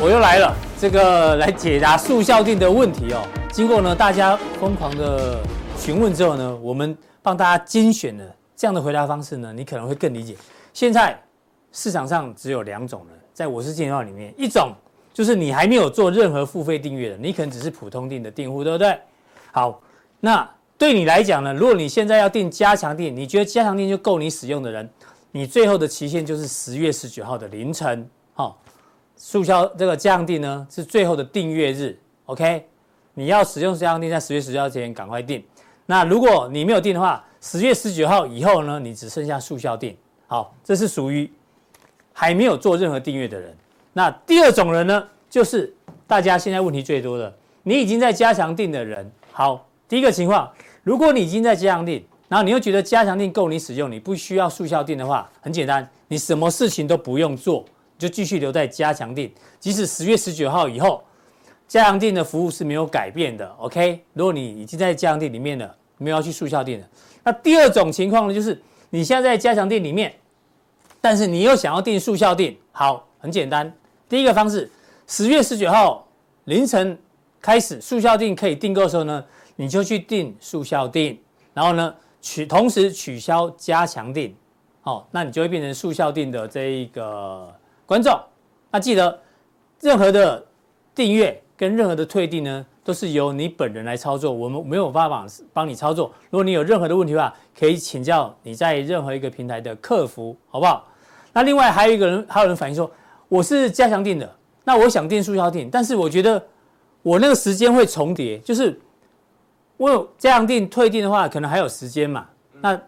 [0.00, 3.26] 我又来了，这个来解答速效定的问题哦。
[3.50, 5.40] 经过呢大家疯狂的
[5.76, 8.24] 询问之后呢，我们帮大家精选了
[8.54, 10.36] 这样的回答方式呢，你可能会更理解。
[10.72, 11.20] 现在
[11.72, 14.72] 市场上只有两种人，在我是金钱里面，一种
[15.12, 18.96] 就是你还没有做任何付费订阅的，你可能只是普通订的订户，对不对？
[19.50, 19.80] 好，
[20.20, 24.88] 那对你来讲呢，如果你现在要订加强订，你觉得加强订就够你使用的人，
[25.32, 28.08] 你最后的期限就是十月十九号的凌晨，
[29.18, 29.24] 好。
[29.28, 32.64] 速效这个加强錠呢是最后的订阅日，OK？
[33.14, 35.42] 你要使用加强錠，在十月十九号前赶快订。
[35.86, 39.96] 那如果你没有订的话，十月十九号以后呢，你只剩下速效订。
[40.28, 41.28] 好，这是属于
[42.12, 43.56] 还没有做任何订阅的人。
[43.92, 45.74] 那第二种人呢，就是
[46.06, 49.10] 大家现在问题最多的，你已经在加强錠的人。
[49.32, 50.48] 好，第一个情况，
[50.84, 57.64] 如果你已经在加强錠，然后你又觉得加强錠够你使用，你不需要速效订的话，很简单，你什么事情都不用做。
[57.98, 61.02] 就继续留在加强錠，即使十月十九号以后，
[61.66, 63.46] 加强錠的服务是没有改变的。
[63.58, 66.88] OK，如果你已经在加强錠里面了，没有要去速效錠的，
[67.24, 70.14] 那第二种情况呢，就是你现在在加强錠里面，
[71.00, 72.54] 但是你又想要订速效錠。
[72.70, 73.70] 好，很简单，
[74.08, 74.70] 第一个方式，
[75.08, 76.06] 十月十九号
[76.44, 76.96] 凌晨
[77.42, 79.24] 开始速效錠可以订购的时候呢，
[79.56, 81.18] 你就去订速效錠，
[81.52, 84.32] 然后呢取同时取消加强錠，
[84.82, 87.52] 好，那你就会变成速效錠的这一个。
[87.88, 88.20] 观众，
[88.70, 89.18] 那记得，
[89.80, 90.44] 任何的
[90.94, 96.12] 订阅跟任何的退订呢，都是由你本人来操作，我们没有办法帮你操作。
[96.28, 100.86] 如果你有任何的问题的话，可以请教你在任何一个平台的客服，好不好？
[101.32, 102.90] 那另外还有一个人，还有人反映说，
[103.26, 104.30] 我是加强订的，
[104.64, 106.46] 那我想订速效订，但是我觉得
[107.00, 108.78] 我那个时间会重叠，就是
[109.78, 112.26] 我有加强订退订的话，可能还有时间嘛。
[112.60, 112.78] 那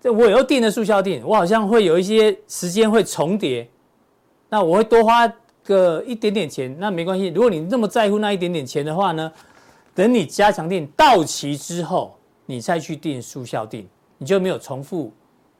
[0.00, 3.68] 这我又订了速效订，我好像会有一些时间会重叠。
[4.54, 5.28] 那我会多花
[5.64, 7.26] 个一点点钱，那没关系。
[7.26, 9.32] 如果你那么在乎那一点点钱的话呢，
[9.92, 12.16] 等你加强定到期之后，
[12.46, 13.84] 你再去订速效定，
[14.16, 15.12] 你就没有重复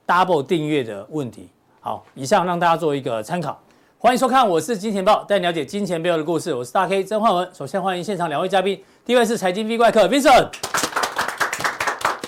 [0.06, 1.49] double 订阅的问题。
[1.81, 3.60] 好，以上让大家做一个参考。
[3.99, 6.55] 欢迎收看，我是金钱豹，带你了解金钱背后的故事。
[6.55, 7.50] 我是大 K 曾焕文。
[7.53, 10.50] 首先欢迎现场两位嘉宾，第一位是财经 V 怪客 Vincent，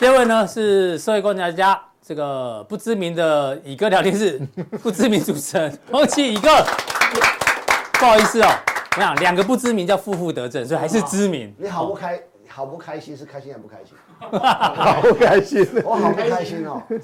[0.00, 1.80] 第二位呢是社会观察家。
[2.06, 4.40] 这个不知名的乙哥聊天室，
[4.80, 6.48] 不知名主持人，恭喜乙哥。
[7.94, 8.48] 不好意思哦，
[8.96, 11.52] 我想两个不知名叫负负得正，所以还是知名。
[11.58, 13.96] 你好不开，好不开心是开心还不开心？
[14.30, 16.80] 好不开心， 我好不开心哦。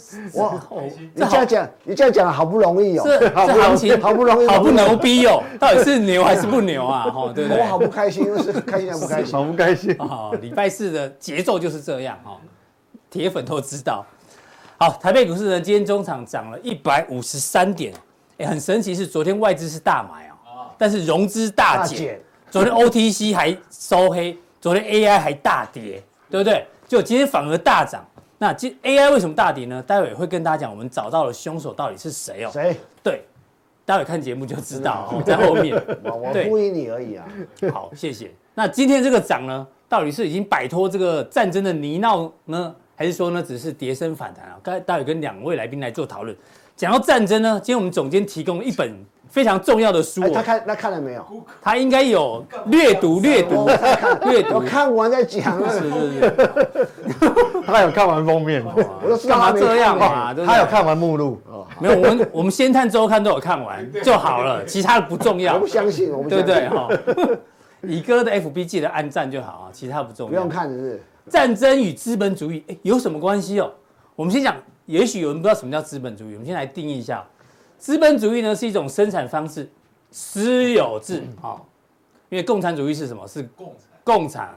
[0.70, 3.02] 我你这样讲，你这样讲好不容易哦。
[3.04, 5.42] 这这行情好不容易，好不牛逼哦。
[5.58, 7.10] 到底是牛还是不牛啊？
[7.10, 7.60] 哈，对不对？
[7.60, 9.32] 我好不开心，是开心还不开心？
[9.32, 9.96] 好不开心。
[9.98, 12.38] 哦，礼拜四的节奏就是这样哈，
[13.10, 14.06] 铁粉都知道。
[14.82, 17.94] 好，台北股市呢，今天中场涨了一百五十三点，
[18.38, 22.20] 哎，很神奇是昨天外资是大买哦，但是融资大减，
[22.50, 26.66] 昨天 OTC 还收黑，昨天 AI 还大跌，对不对？
[26.88, 28.04] 就今天反而大涨，
[28.38, 29.80] 那今 AI 为什么大跌呢？
[29.86, 32.50] 待会会跟大家讲，我们找到了凶手到底是谁哦？
[32.52, 32.76] 谁？
[33.04, 33.24] 对，
[33.84, 35.80] 待会看节目就知道哦，在后面。
[36.02, 37.24] 我呼应你而已啊。
[37.72, 38.32] 好，谢谢。
[38.52, 42.74] 那今天这个涨呢，到底是已经摆脱这个战争的泥淖呢？
[42.94, 44.56] 还是说呢，只是跌升反弹啊？
[44.62, 46.36] 刚才待会跟两位来宾来做讨论。
[46.76, 48.92] 讲到战争呢，今天我们总监提供了一本
[49.28, 50.20] 非常重要的书。
[50.32, 51.24] 他看他看了没有？
[51.60, 53.66] 他应该有略读略读
[54.22, 54.54] 略读。
[54.54, 55.58] 我看完再讲。
[55.70, 56.48] 是是是。
[57.66, 58.64] 他有看完封面。
[58.64, 60.34] 我说干嘛这样嘛？
[60.34, 61.40] 他有看完目录。
[61.78, 65.54] 没有，我们我们先看周刊都有看完就好了，其他的不重要。
[65.54, 66.46] 我不相信，我不相信。
[66.46, 66.68] 对不对？
[66.68, 67.38] 哈。
[67.82, 70.30] 乙哥的 FB 记得按赞就好啊，其他不重要。
[70.30, 71.02] 不用看，是不是？
[71.28, 73.72] 战争与资本主义，哎，有什么关系哦？
[74.16, 74.56] 我们先讲，
[74.86, 77.26] 也许有人不知道什么叫资本主义，我们先来定义一下。
[77.78, 79.68] 资本主义呢是一种生产方式，
[80.10, 81.60] 私有制，哦，
[82.28, 83.26] 因为共产主义是什么？
[83.26, 84.54] 是共产，共产，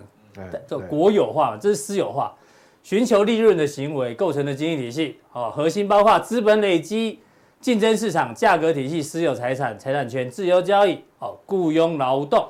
[0.68, 2.36] 叫国有化嘛，这是私有化，
[2.84, 7.20] 寻求利润的行为构成的经济体系，哦，核心包括资本累积、
[7.60, 12.48] 竞争市场、价格体系、私有财产、财产权、自由交易，哦，雇佣劳动，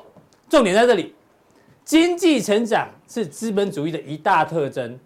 [0.50, 1.15] 重点在这里。
[1.86, 5.00] 经济成长是资本主义的一大特征。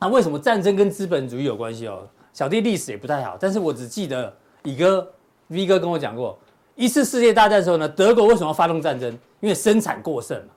[0.00, 2.08] 那为什么战争跟资本主义有关系哦？
[2.32, 4.34] 小弟历史也不太好，但是我只记得
[4.64, 5.06] 乙哥、
[5.48, 6.36] V 哥跟我讲过，
[6.74, 9.12] 一次世界大战的时候呢，德国为什么要发动战争？
[9.40, 10.52] 因为生产过剩嘛。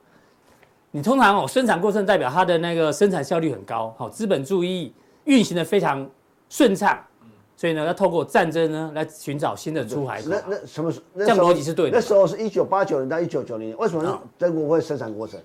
[0.92, 4.94] 你通常哦，生产过剩代表它的那个生产效率很高，好，资本主义
[5.26, 6.10] 运行的非常
[6.50, 6.98] 顺畅。
[7.66, 10.30] 所以呢，要透过战争呢来寻找新的出海口。
[10.30, 10.94] 那那什么？
[11.18, 11.98] 这样逻辑是对的。
[11.98, 15.40] 那时候是一九八九年到一九九零年，为什么德国会生产过剩？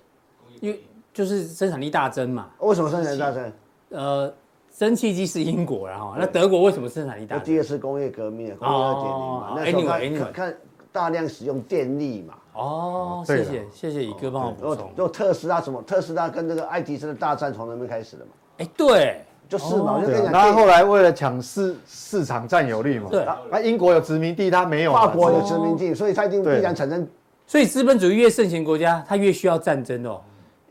[0.59, 0.79] 因为
[1.11, 2.51] 就是生产力大增嘛。
[2.59, 3.51] 为什么生产力大增？
[3.89, 4.31] 呃，
[4.77, 7.45] 蒸汽机是英国，然后那德国为什么生产力大增？
[7.45, 9.53] 第二次工业革命，工业二点零嘛。
[9.55, 10.57] 那时候看看
[10.91, 14.93] 大量使用电力嘛，哦，谢对谢谢谢乙哥帮我补充。
[14.95, 15.81] 就特斯拉什么？
[15.87, 18.31] 特斯拉跟那个爱迪生的大战从那边开始的嘛？
[18.59, 20.31] 哎，对，就是嘛，我就讲。
[20.31, 27.05] 那后来为了抢市市场占有率嘛，对那英国有殖民地，他没有嘛，法国有殖民地，所以它一定必然产生。
[27.45, 30.21] 所以资本主义越盛行国家，它越需要战争哦，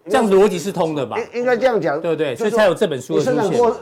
[0.07, 1.19] 这样逻辑是通的吧？
[1.35, 2.35] 应应该这样讲，对不对？
[2.35, 3.77] 所以才有这本书的你生产出现过。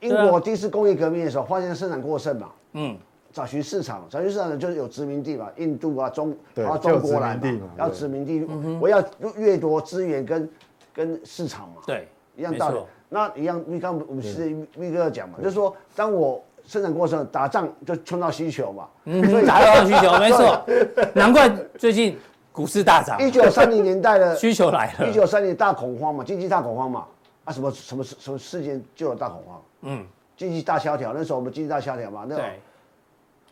[0.00, 2.94] 英国第一次工业革命的时候，发现生产过剩嘛，嗯，
[3.32, 8.46] 找寻市场，找寻市场就是有殖民地嘛，印度啊、中对然后中国来嘛，嘛要殖民地，
[8.78, 9.02] 我要
[9.38, 10.50] 越多资源跟
[10.92, 12.06] 跟市场嘛，对，
[12.36, 12.78] 一样道理。
[13.14, 20.66] 那一样，你刚我们是 V 哥讲嘛，就是说，当我生产过程，打仗就创造需求嘛，所以打到需求，没错。
[21.14, 22.18] 难怪最近
[22.50, 25.08] 股市大涨，一九三零年代的 需求来了。
[25.08, 27.06] 一九三零大恐慌嘛，经济大恐慌嘛，
[27.44, 30.04] 啊什么什么什么事件就有大恐慌，嗯，
[30.36, 32.36] 经济大萧条，那时候我们经济大萧条嘛，那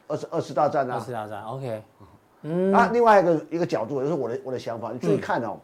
[0.08, 1.82] 二次二次大战二啊，次大战，OK，
[2.74, 5.56] 啊，另外一个一个角度，就是我的我的想法，你注意看哦，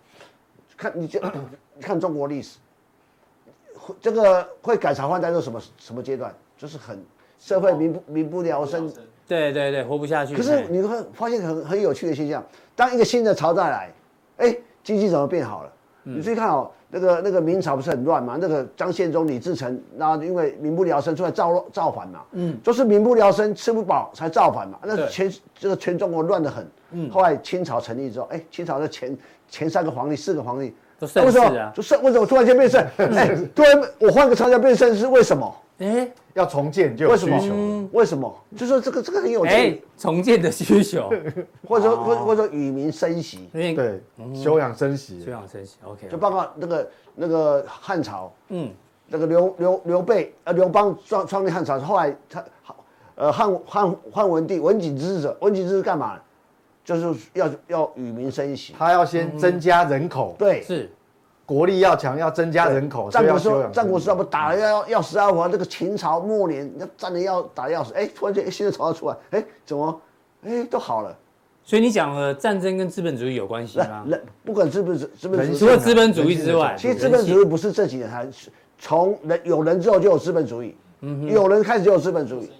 [0.76, 1.20] 看你这
[1.80, 2.62] 看中国历史，会
[4.00, 6.34] 这个会改朝换代到什么什么阶段？
[6.56, 6.98] 就是很
[7.38, 8.92] 社会民不民不聊生。
[9.26, 10.34] 对对对，活不下去。
[10.34, 12.44] 可是你会发现很很有趣的现象，
[12.74, 13.92] 当一个新的朝代来，
[14.38, 15.72] 哎，经济怎么变好了？
[16.02, 18.38] 你注意看哦，那个那个明朝不是很乱嘛？
[18.40, 24.78] 那个张献忠、李自成，然后因为民不聊生出来造造反嘛，嗯，就是民不聊生，吃不饱才造反嘛。
[24.82, 26.66] 那全这个全中国乱得很。
[26.92, 29.14] 嗯，后来清朝成立之后，哎，清朝的前
[29.50, 32.84] 前三个皇帝、四个皇帝都盛世啊，就盛，为什么突然间变盛？
[32.96, 35.56] 哎，突然我换个朝代变盛是为什么？
[35.78, 37.98] 哎要重建就有需为什么求，？
[37.98, 38.44] 为什么？
[38.56, 41.08] 就说这个这个很有哎趣，，重建的需求，
[41.66, 43.48] 或者说或或者说与民生息。
[43.52, 44.00] 对，
[44.34, 48.70] 休养生息休，养生息，OK，就包括那个那个汉朝，嗯，
[49.06, 52.44] 那个刘刘刘备呃刘邦创创立汉朝，后来他
[53.14, 56.18] 呃汉汉汉文帝文景之治者，文景之治干嘛？
[56.96, 58.74] 就是要要与民生息。
[58.78, 60.90] 他要先增加人口，对，是
[61.44, 63.48] 国力要强，要增加人口，所战国时。
[63.50, 70.00] 候战国时候不打了要要要死要活，这个秦朝末年那战的要打的要死，哎，突然间哎新的朝代出来，哎怎么
[70.44, 71.14] 哎都好了？
[71.62, 74.22] 所以你讲了战争跟资本主义有关系吗人？
[74.42, 78.26] 不管资本资资本主义除了资本主义之外，其实资本主义不是这几年才，
[78.78, 80.74] 从人有人之后就有资本主义，
[81.30, 82.50] 有人开始就有资本主义。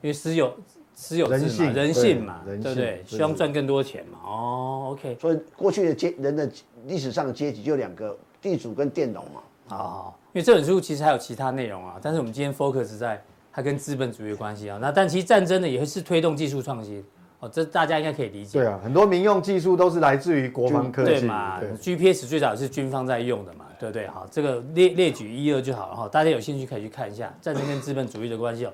[0.00, 0.54] 因为私有
[1.00, 3.04] 私有制嘛，人性人性嘛，对对不对？
[3.06, 4.18] 希望赚更多钱嘛。
[4.24, 6.50] 哦，OK，所以过去的阶人的
[6.86, 9.40] 历史上的阶级就两个，地主跟佃农嘛。
[9.68, 13.22] 好好好，因为这本书其实还有其他内容啊，但是我们今天 focus 在
[13.52, 14.76] 它跟资本主义的关系啊。
[14.82, 17.02] 那但其实战争呢，也是推动技术创新
[17.38, 18.58] 哦，这大家应该可以理解。
[18.58, 24.08] 对啊，很多民用技术都是来自于国防科技，对嘛对？GPS 最早是军方在用的嘛，对不对？
[24.08, 28.72] 好，这个列列举一二就好了哈，大家有兴趣可以去看一下战争跟资本主义的关系哦。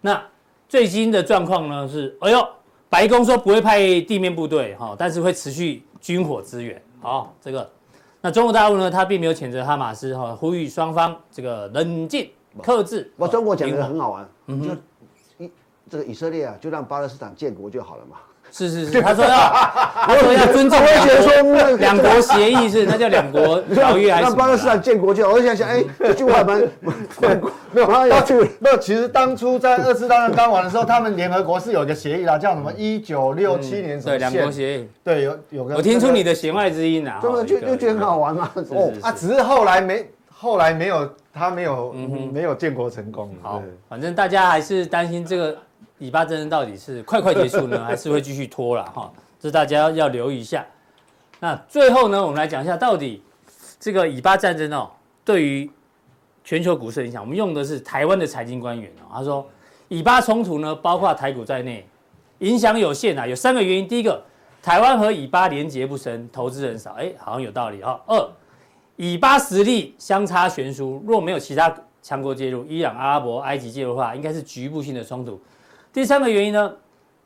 [0.00, 0.22] 那
[0.68, 2.46] 最新的状况呢是，哎呦，
[2.90, 6.80] 白宫说不会派地面部队哈，但是会持续军火支援。
[7.00, 7.68] 好，这个，
[8.20, 12.30] 那中国大陆呢，他并没有谴责哈马斯哈，呼吁双方这个冷静
[12.62, 13.10] 克制。
[13.16, 15.50] 我中国讲的很好玩，就以
[15.88, 18.16] 这个以色列啊，就让巴勒斯坦建国就好了嘛。
[18.58, 19.30] 是是是， 他说要，
[19.94, 24.36] 他说要尊重两我也觉得说 两国协议是，那叫两国条约还是什么啦？
[24.36, 25.32] 让巴勒斯坦建国就好。
[25.32, 27.40] 我就想想，哎，这句话蛮蛮
[27.72, 28.48] 没有，他有趣的。
[28.58, 34.88] 那其实当初在二次大战刚完的时候，他们联合国是有一个协议啦，叫什么一九六七年什么嗯对两国协议。
[35.04, 35.76] 对，有有个。
[35.76, 38.50] 我听出你的弦外之音啊，真的就就觉得很好玩嘛。
[38.70, 41.92] 哦，啊，只是后来没，后来没有，他没有
[42.32, 43.30] 没有建国成功。
[43.42, 45.56] 好，反正大家还是担心这个
[45.98, 49.12] 以巴战争到底是快快结束呢， 还是会继续拖了哈？
[49.40, 50.64] 这大家要留意一下。
[51.40, 53.22] 那最后呢，我们来讲一下到底
[53.78, 54.90] 这个以巴战争哦，
[55.24, 55.70] 对于
[56.42, 57.22] 全球股市的影响。
[57.22, 59.46] 我们用的是台湾的财经官员哦，他说
[59.88, 61.86] 以巴冲突呢，包括台股在内，
[62.38, 63.86] 影响有限啊，有三个原因。
[63.86, 64.20] 第一个，
[64.62, 68.00] 台湾和以巴连结不深，投资人少，哎，好像有道理啊。
[68.06, 68.30] 二，
[68.96, 75.40] 以巴实力相差悬殊，若没有其他强国介入，伊朗、阿拉伯、埃及介入的话，应该是局部性的冲突。
[75.98, 76.72] 第三个原因呢，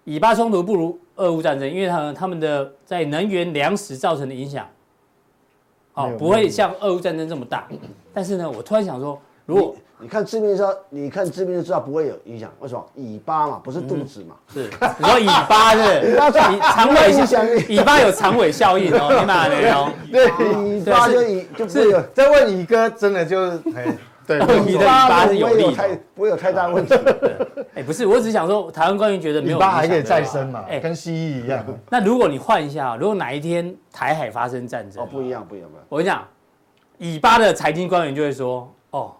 [0.04, 4.66] 以巴冲突不如俄乌战争，因为他们他们的在能源、粮食造成的影响，
[5.92, 7.68] 哦不会像俄乌战争这么大。
[8.14, 12.50] 但是呢，我突然想说，如果你看字面上，你看字面就知道不会有影响。
[12.60, 12.82] 为什么？
[12.94, 14.36] 尾巴嘛，不是肚子嘛。
[14.54, 16.16] 是你说尾巴是，
[16.74, 19.90] 长尾影效响以巴有长尾效应哦，你买没有？
[20.10, 20.30] 对，
[20.64, 22.02] 尾巴就以就不会有。
[22.14, 23.94] 再问乙哥，真的就是哎，
[24.26, 26.94] 对， 你的尾巴是有利的不会有太不会有太大问题。
[27.74, 31.64] 哎，不是，我只是想说，台湾官员觉得没有尾巴还可以再生嘛，哎，跟蜥蜴一样。
[31.90, 35.86] 那如果你换一下，如果哪一天台海发生战争，哦，不一样，不一样，不一样。
[35.88, 36.26] 我跟你讲，
[36.98, 39.12] 以巴的财经官员就会说，哦，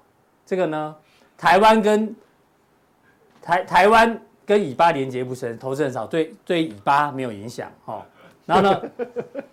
[0.47, 0.95] 这个呢，
[1.37, 2.15] 台湾跟
[3.41, 8.03] 台台湾跟以巴连接不深，投资很少，对对以巴没有影响，哦。
[8.45, 8.83] 然后呢，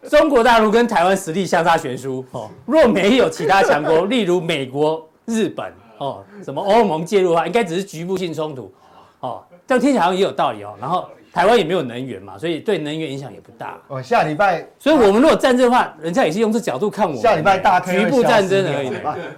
[0.09, 2.49] 中国大陆跟台湾实力相差悬殊哦。
[2.65, 8.73] 若没有其他强国，例如美国、日本哦，什么欧盟介入的话，应该只是局部性冲突
[9.21, 9.43] 哦。
[9.67, 10.75] 这样听起来好像也有道理哦。
[10.81, 13.77] 然后台湾也没有能源嘛，所以对能源影响也不大。
[13.87, 17.21] 哦，下礼拜，所以我们如果战争的话，人家也是用这角度看我们。
[17.21, 18.91] 下礼拜大局部战争而已。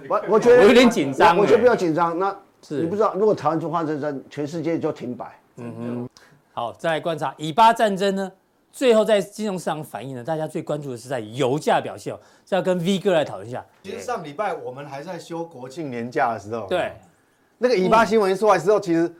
[0.08, 2.18] 我我觉得我有点紧张，我觉得不要紧张。
[2.18, 5.38] 那是你不知道，如果台湾中发战争，全世界就停摆。
[5.56, 6.08] 嗯哼。
[6.54, 8.30] 好，再来观察以巴战争呢？
[8.72, 13.62] 最后在金融市场反应呢，大家最关注的是在油价表现哦，这要跟 V 哥来讨论一下。
[13.82, 16.92] 其实上礼拜我们还在休国庆年假的时候，对，
[17.58, 19.14] 那个以巴新闻一出来之后，其实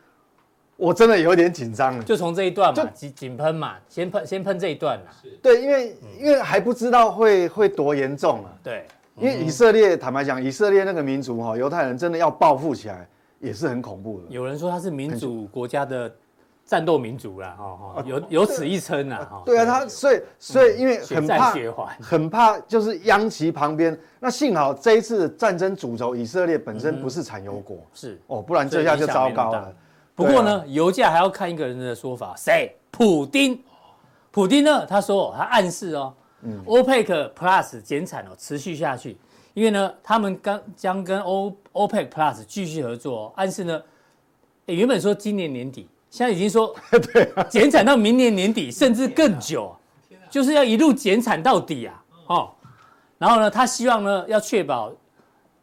[0.79, 2.03] 我真的有点紧张了。
[2.03, 5.13] 就从这一段嘛，紧紧喷嘛，先喷先喷这一段嘛。
[5.43, 8.51] 对，因为因为还不知道会会多严重啊。
[8.63, 8.87] 对，
[9.19, 13.07] 因为以色列坦白讲，以色列那个民族哈，犹太人真的要报复起来
[13.39, 14.25] 也是很恐怖的。
[14.31, 16.11] 有人说他是民主国家的。
[16.65, 19.43] 战斗民族啦，哦有有此一称呐，哈。
[19.45, 21.55] 对啊，他所以所以因为很怕
[22.01, 29.73] 很怕就是央企旁边，那幸好这一次战争主轴以色列本身不是产油国，是哦，不然这下就糟糕了。
[30.15, 32.75] 不过呢，油价还要看一个人的说法，谁？
[32.91, 33.61] 普丁。
[34.31, 36.15] 普丁呢，他说他暗示哦
[36.65, 39.19] ，OPEC Plus 减产哦，持续下去，
[39.53, 43.83] 因为呢，他们刚将跟 O OPEC Plus 继续合作，暗示呢，
[44.67, 45.87] 原本说今年年底。
[46.13, 46.77] 现在已经说，
[47.11, 49.75] 对，减产到明年年底，甚至更久，
[50.29, 52.51] 就是要一路减产到底啊，哦，
[53.17, 54.93] 然后呢，他希望呢要确保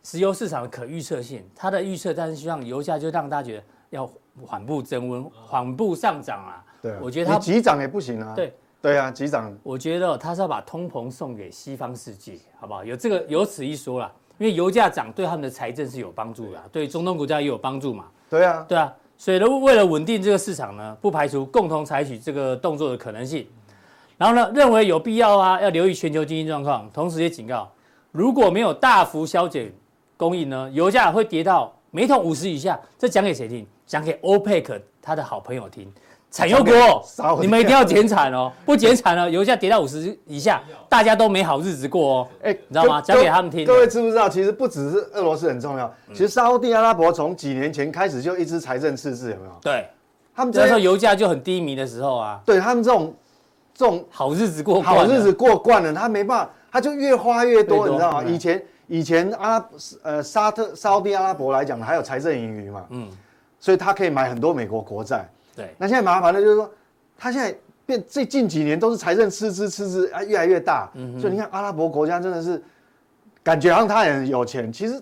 [0.01, 4.09] 石油市场的可预测性，他的预测，但是希望油价就让大家觉得要
[4.43, 6.65] 缓步增温，缓步上涨啊。
[6.81, 8.33] 对，我觉得他急涨也不行啊。
[8.35, 8.51] 对，
[8.81, 9.55] 对啊，急涨。
[9.61, 12.83] 我觉得他是要把通膨送给西方世界，好不好？
[12.83, 18.05] 有这个有此一说啦，因为油价涨对他们的财政是有帮助的，对中东国家也有帮助嘛。
[18.27, 18.91] 对啊，对啊。
[19.19, 23.45] 所以呢，为了稳定这个市场呢，不排除共同采取这个动作的可能性。
[24.17, 27.69] 然后呢，认为有必要啊，要留意全球经济状况，同时也警告，
[28.13, 29.69] 如果没有大幅削减
[30.15, 32.79] 供应呢，油价会跌到每桶五十以下。
[32.97, 33.67] 这讲给谁听？
[33.85, 35.91] 讲给 OPEC 他的好朋友听。
[36.31, 37.03] 产油国，
[37.41, 38.51] 你们一定要减产哦！
[38.63, 42.27] 不减产了，油价跌到五十以下，大家都没好日子过哦。
[42.43, 43.01] 哎，你知道吗？
[43.01, 43.65] 讲给他们听。
[43.65, 44.29] 各位知不知道？
[44.29, 49.51] 其实不只是俄罗斯很重要，其实沙乌地阿拉伯从几年前开始就一直财政赤字，有没有？
[49.59, 49.87] 对，
[50.35, 52.39] 他们那时候油价就很低迷的时候啊。
[52.45, 53.13] 对他们这种
[53.73, 58.23] 这种好日子过，好日子过惯了，他没办法，他就越花越多，你知道吗？
[58.23, 59.65] 以前以前阿
[60.03, 63.09] 呃沙特沙乌地阿拉伯来讲，还有财政盈余嘛，嗯，
[63.59, 65.27] 所以他可以买很多美国国债。
[65.55, 66.69] 对，那现在麻烦的就是说，
[67.17, 72.61] 他现在变最近几年都是财政赤字，赤字啊越来越大，嗯，所以你看阿拉伯国家真的是
[73.43, 75.01] 感觉好像他很有钱，其实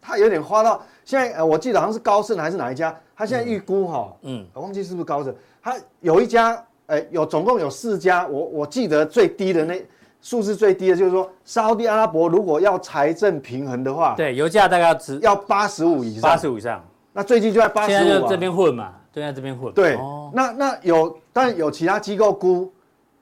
[0.00, 9.84] 他有点花到现在，呃，我记得好像是高盛还是哪一家，他现在预估哈，嗯，我忘记是不是高盛，他有一家，呃，有总共有四家，我我记得最低的那
[10.22, 18.94] 数字最低的就是说，沙地阿拉伯如果要财政平衡的话，对，油价大概要值要八十五以上，八十五以上，那最近就在八十五，现在就这边混嘛。
[19.20, 22.72] 在这边混对，哦、那那有，但有其他机构估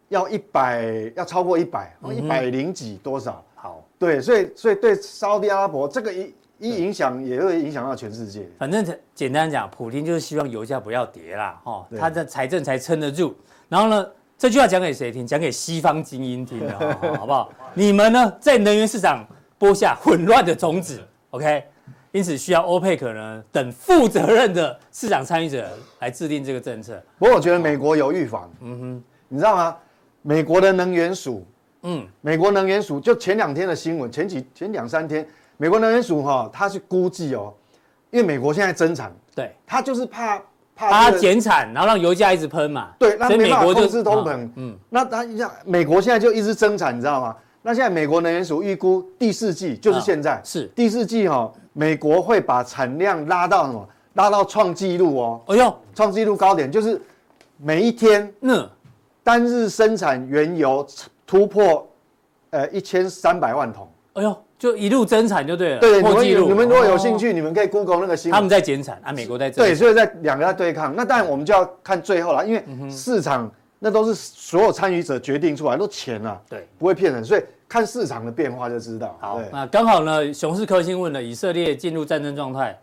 [0.09, 3.45] 要一百，要超过一百，一百零几多少？
[3.55, 8.49] 好，对，所以所以对沙特阿拉伯这个一一影响也会影响到全世界。
[8.59, 8.85] 反正
[9.15, 13.35] 简单讲，普丁就是希望油价不要跌啦，哦，他的财政才撑得住。
[13.69, 14.07] 然后呢，
[14.39, 15.27] 这句话讲给谁听？
[15.27, 16.79] 讲给西方精英听的，
[17.19, 17.53] 好不好？
[17.75, 19.27] 你们呢，在能源市场
[19.59, 21.01] 播下混乱的种子
[21.31, 21.65] ，OK？
[22.17, 25.69] 因此需要 OPEC 呢等负责任的市场参与者
[25.99, 26.99] 来制定这个政策。
[27.19, 29.77] 不过我觉得美国有预防，嗯哼，你知道吗？
[30.23, 31.45] 美国的能源署，
[31.83, 37.53] 嗯，美国能源署就前两天的新闻，前几前两三天，美国能源署哈，他是估计哦，
[38.11, 40.43] 因为美国现在增产，对，他就是怕
[40.75, 47.37] 怕他减产，然后让油价一直喷嘛，对，那美国就是通膨，嗯，那他一下美国现在就一直增产，你知道吗？
[47.61, 51.53] 那现在美国能源署预估第四季就是现在，是第四季哈。
[51.77, 53.87] 美国会把产量拉到什么？
[54.15, 55.43] 拉到创纪录哦！
[55.49, 56.99] 哎呦，创纪录高点就是
[57.59, 58.67] 每一天，嗯，
[59.23, 60.87] 单日生产原油
[61.27, 61.87] 突破
[62.49, 63.87] 呃一千三百万桶。
[64.15, 65.79] 哎呦，就一路增产就对了。
[65.81, 66.49] 对，破纪录。
[66.49, 68.35] 你们如果有兴趣，你们可以 Google 那个新闻。
[68.35, 69.51] 他们在减产啊，美国在。
[69.51, 70.97] 对，所以在两个在对抗。
[70.97, 77.43] 那当然我们就要看最后了，因为市场那都是所有参与者决定出来，都钱啊，对，不会骗人，所以。
[77.69, 79.17] 看市场的变化就知道。
[79.21, 82.79] 好，那刚好呢，熊市科星问了，以色列进入战争状态，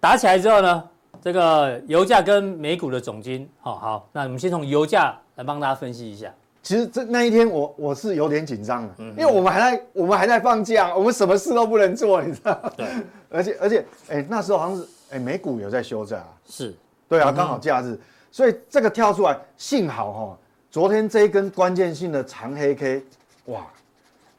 [0.00, 0.84] 打起来之后呢，
[1.20, 6.32] 这个油价跟美股的总金，好好，那我们先从油价来帮大家分析一下。
[6.62, 12.72] 其实这那一天我我是有点紧张的，因为我们还在我们还在放假，我们什么事都不能做，你知道吗？
[12.76, 12.86] 对。
[13.30, 16.74] 而且而且，哎，那时候好像是哎美股有在休假，是。
[17.06, 17.98] 对啊，刚好假日，
[18.30, 20.38] 所以这个跳出来，幸好哈。
[20.70, 23.02] 昨天这一根关键性的长黑 K，
[23.46, 23.66] 哇，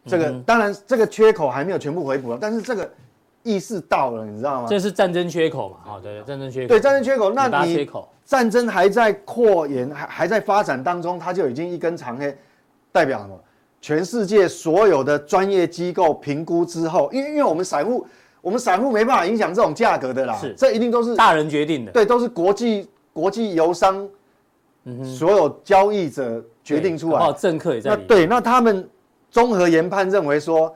[0.06, 2.90] 这个、嗯、当然这个缺口还没有全部回补了，但是这个
[3.44, 4.68] 意识到了，你知道吗？
[4.70, 5.94] 这是战争缺口嘛？
[5.94, 6.68] 哦，对，战争缺口。
[6.68, 7.90] 对，战争缺口，那你
[8.26, 12.36] 战争还在扩延，还还在发展当中，它就已经一根长黑，
[12.92, 13.40] 代表什么？
[13.82, 18.06] 全世界所有的专业机构评估之后，因为因为我们散户，
[18.42, 24.06] 我们散户没办法影响这种价格的啦，是，这一定都是大人决定的，对，都是国际国际油商，
[24.84, 28.02] 嗯，所有交易者决定出来，哦，政客也在里。
[28.02, 28.88] 那对，那他们
[29.30, 30.76] 综合研判认为说，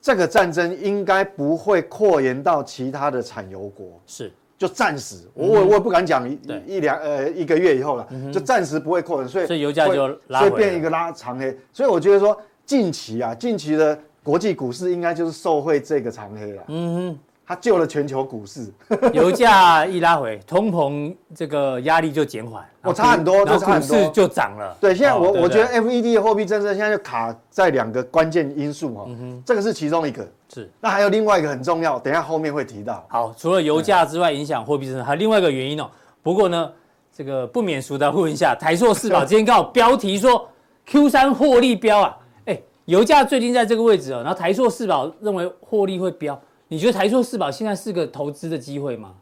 [0.00, 4.32] 这个战争应该不会扩延到其他的产油国，是。
[4.58, 17.18] 就暂时，我我我也不敢讲一一两呃一个月以后了，就暂时不会扩延，所以所以油价就拉，所以变一个拉长黑，所以我觉得说近期啊，近期的国际股市应该就是受惠这个长黑了，嗯哼。
[17.44, 18.72] 它救了全球股市，
[19.12, 24.76] 油价一拉回，通膨这个压力就减缓，我差很多，就差很多，就涨了。
[24.80, 29.06] 对，现在我我觉得 FED 的货币政策现在就卡在两个关键因素哈，
[29.44, 30.70] 这个是其中一个，是。
[30.80, 33.04] 那还有另外一个很重要，等一下后面会提到。
[33.08, 35.90] 好，除了油价之外影响货币政策，还有另外一个原因哦。
[36.22, 36.70] 不过呢，
[37.12, 40.48] 这个不免俗的问一下，台硕四宝今天刚好标题说
[40.86, 46.40] Q 三获利标啊，哎，油价最近在这个位置哦，然后台硕四宝认为获利会飙。
[46.72, 49.14] 你觉得台塑四宝现在是个投资的机会吗？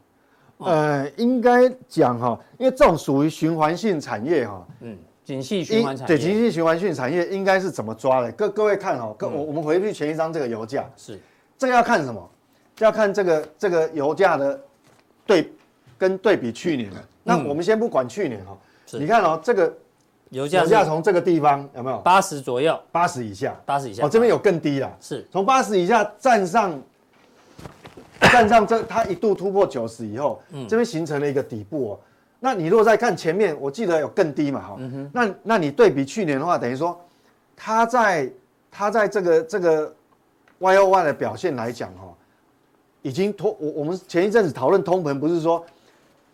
[0.59, 8.31] 呃，应该讲哈，因为这种属于循环性产业哈，嗯，景气循环产业，对，景气循环性产业应该是怎么抓的？
[8.31, 11.19] 各各位看哈，各我我们回去前一张这个油价是，
[11.57, 12.25] 这个要看什么？
[12.73, 14.57] 就要看这个这个油价的
[15.25, 15.51] 对
[15.97, 17.03] 跟对比去年的。
[17.21, 18.57] 那我们先不管去年哈，
[18.93, 19.75] 你看哦，这个
[20.29, 22.79] 油价油价从这个地方有没有八十左右？
[22.93, 24.05] 八十以下，八十以下。
[24.05, 26.81] 哦，这边有更低了，是从八十以下站上。
[28.29, 31.99] 站上这，它一度突破九十以后，嗯，这边形成了一个底部哦。
[32.39, 36.99] 那你如果再看前面，我记得有更低嘛，哈，嗯，那那你对比去年的话，等于说，
[37.55, 38.31] 它在
[38.69, 39.93] 它在这个这个
[40.59, 42.13] Y O Y 的表现来讲，哈，
[43.01, 45.63] 已经通我我们前一阵子讨论通膨，不是说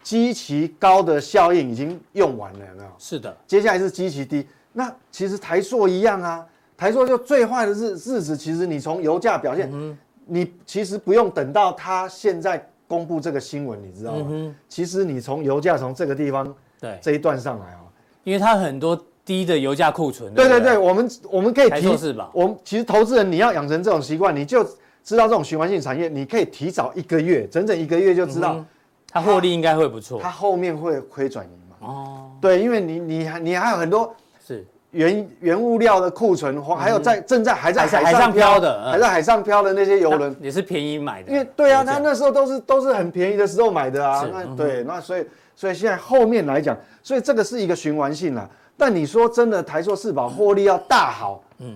[0.01, 2.89] 基期高的效应已经用完了，有没有？
[2.97, 4.47] 是的，接下来是基期低。
[4.73, 6.45] 那其实台塑一样啊，
[6.77, 9.69] 台塑就最坏的日日子，其实你从油价表现。
[9.73, 9.97] 嗯
[10.27, 14.27] 你其实不用等到他现在公布这个新闻，你知道吗？
[14.29, 17.87] 嗯、其实你从油价从这个地方对这一段上来哦，
[18.23, 20.33] 因为它很多低的油价库存。
[20.33, 22.29] 对对对，我们我们可以提示吧？
[22.33, 24.63] 我们其实投资人你要养成这种习惯，你就
[25.03, 28.63] 知道这种循环性产业，你可以提早一个月，整整一个月就知道
[29.09, 31.87] 它获利应该会不错，它后面会亏转盈嘛。
[31.87, 34.65] 哦，对，因为你你还你还有很多是。
[34.91, 41.31] 原原物料的库存，还有在正在还在海上漂的，还在海上漂的那些游轮也是便宜买的。
[41.31, 44.27] 因为对啊，他那时候都是都是很便宜的时候买的啊。
[44.31, 48.49] 那对，那所以所以现在后面来讲，所以这个是一个循环性啦。
[48.77, 51.75] 但你说真的，台塑四宝获利要大好，嗯，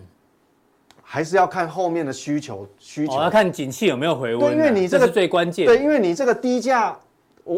[1.02, 4.39] 还是要看后面的需求需求，要看景气有没有回温。
[4.39, 5.65] 对，因为你这个最关键。
[5.65, 6.95] 对，因为你这个低价，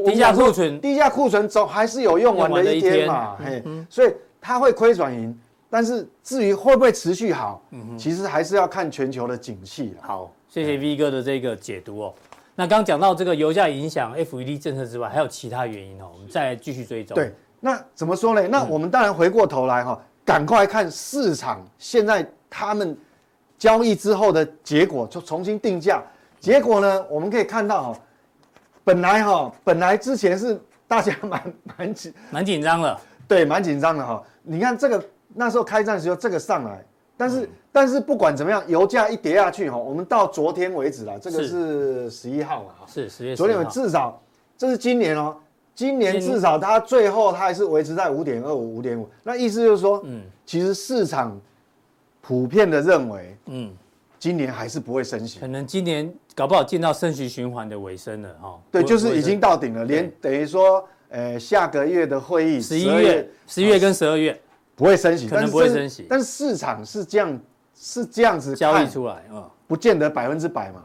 [0.05, 3.35] 低价库存，低价库存总还是有用完的一天嘛。
[3.43, 4.13] 嘿，所以
[4.43, 5.35] 它会亏转盈。
[5.69, 9.95] 但是至于会不会持续好，嗯哼，其实还是要看全球的景气。
[9.99, 12.13] 好，谢谢 V 哥的这个解读哦。
[12.53, 17.15] 那刚刚讲到这个油价影响 FED 政策之外，还有其他原因哦，我们再继续追踪。
[17.15, 18.47] 对，那怎么说呢？
[18.47, 22.95] 那我们当然回过头来哈，赶快看市场现在他们
[23.57, 26.03] 交易之后的结果，就重新定价。
[26.39, 27.99] 结果呢，我们可以看到哈，
[28.83, 32.99] 本来哈，本来之前是大家蛮蛮紧蛮紧张的，
[33.33, 34.21] 对，蛮紧张的哈。
[34.41, 35.03] 你看这个。
[35.35, 36.85] 那时候开战的时候，这个上来，
[37.17, 43.35] 但是、嗯、但是不管怎么样，油价一跌下去哈，我们到昨天为止了，这个是十一号嘛哈，是十月。
[43.35, 44.21] 昨天至少
[44.55, 45.35] 这是今年哦，
[45.73, 51.35] 今年至少它最后它还是维持在五点二五、五点五，那意思就是说，嗯，其实市场
[52.21, 53.73] 普遍的认为，嗯，
[54.19, 58.59] 今年还是不会升息，可能今年搞不好见到升息循环的尾声了哈。
[58.71, 64.37] 对，就是已经到顶了，连等于说，呃，下个月的会议，十一月、十一月跟十二月。
[64.75, 67.39] 不会升息，可能不会升息，但是市场是这样，
[67.75, 70.81] 是这样子交易出来啊，不见得百分之百嘛，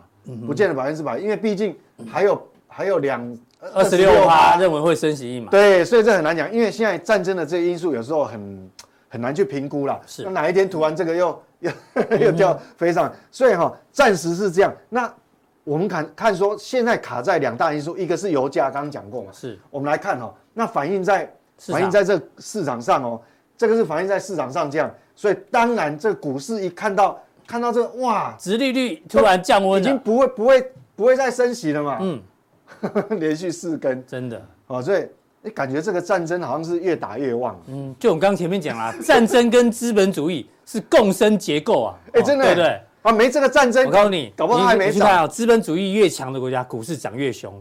[0.47, 1.75] 不见得百分之百，因为毕竟
[2.07, 3.35] 还有还有两
[3.73, 8.71] 二十六趴认为会升息一码，对，所以这很难讲，因为现在战争的这个因素有时候很
[9.09, 11.73] 很难去评估了，是，那哪一天突然这个又 又
[12.21, 14.71] 又掉飞上，所以哈，暂时是这样。
[14.91, 15.11] 那
[15.69, 23.21] 我们看看说，现在卡在两大因素，一个是油价，刚刚讲过嘛，是，我们来看哈，那反映在反映在这市场上哦。
[23.59, 32.23] 这个是反映在市场上这样，所以当然这股市一看到看到这个哇，殖利率突然降温，已经不会不会不会再升息了嘛，嗯，
[33.19, 35.05] 连续四根，真的哦，所以
[35.43, 37.61] 你，感觉这个战争好像是越打越旺。
[37.67, 41.99] 嗯，就我们刚刚前面讲啦，战争跟资本主义是共生结构啊。
[42.13, 42.81] 哎，真的，对对？
[43.03, 45.27] 啊，没这个战争，我告诉你，搞不好还没去看啊。
[45.27, 47.53] 资本主义越强的国家，股市涨越凶。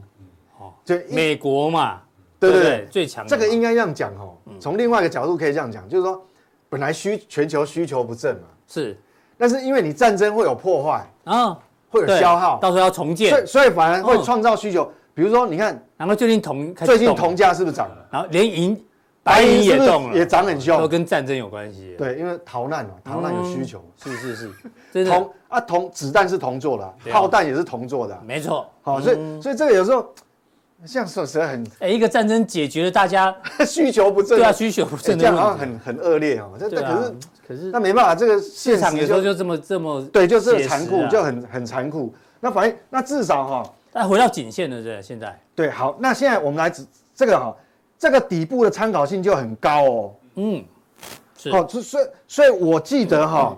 [0.59, 2.01] 哦，就美国嘛，
[2.39, 3.25] 对对对，最强。
[3.27, 4.35] 这个应该这样讲哦。
[4.59, 6.21] 从另外一个角度可以这样讲，就是说，
[6.69, 8.99] 本来需全球需求不振嘛，是，
[9.37, 11.57] 但是因为你战争会有破坏啊，
[11.89, 14.91] 会有消耗，到时候要重建，所以所以反而会创造需求。
[15.13, 18.07] 比如说，你看，然后最近铜最近铜价是不是涨了？
[18.11, 18.79] 然后连银
[19.27, 21.95] 白银也动了，也涨很凶，都跟战争有关系。
[21.97, 24.51] 对，因为逃难嘛，逃难有需求，是是是。
[25.05, 28.67] 铜啊，铜子弹是铜做的，炮弹也是铜做的，没错。
[28.81, 30.07] 好，所以所以这个有时候
[30.85, 33.35] 像说实在很，哎，一个战争解决了大家
[33.67, 36.51] 需求不振，对啊，需求不振，这样好像很很恶劣哦。
[36.59, 37.15] 这可是
[37.47, 42.13] 可是那没办法，这个市场有时候就这么这么对，就这么残酷，就很很残酷。
[42.39, 43.73] 那反正那至少哈。
[43.93, 46.85] 那回到颈线了，这现在对，好，那现在我们来指
[47.15, 47.55] 这个哈，
[47.97, 50.13] 这个底部的参考性就很高哦。
[50.35, 50.63] 嗯，
[51.37, 51.51] 是。
[51.51, 53.57] 好，所以所以我记得哈，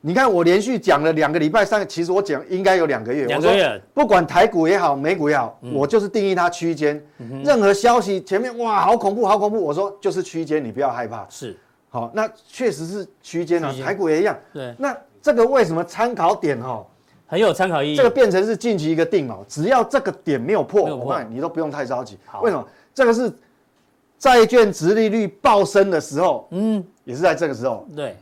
[0.00, 3.26] 你看我连续讲了两个礼拜，三个，其实我讲应该有两个月。
[3.26, 3.80] 两个月。
[3.94, 7.00] 不管台股也好，美股也好，我就是定义它区间。
[7.44, 11.26] 任何消息前面哇，好恐怖，好恐怖，我说就是区间，你不要害怕。
[11.28, 11.56] 是。
[11.90, 14.36] 好，那确实是区间啊，台股也一样。
[14.52, 14.74] 对。
[14.78, 16.84] 那这个为什么参考点哈？
[17.26, 17.96] 很有参考意义。
[17.96, 20.88] 这个变成是近期一个定锚，只要这个点没有破，
[21.28, 22.18] 你都不用太着急。
[22.42, 22.66] 为什么？
[22.94, 23.30] 这个是
[24.18, 27.86] 债券殖利率暴升的时候，嗯，也是在这个时候。
[27.94, 28.16] 对，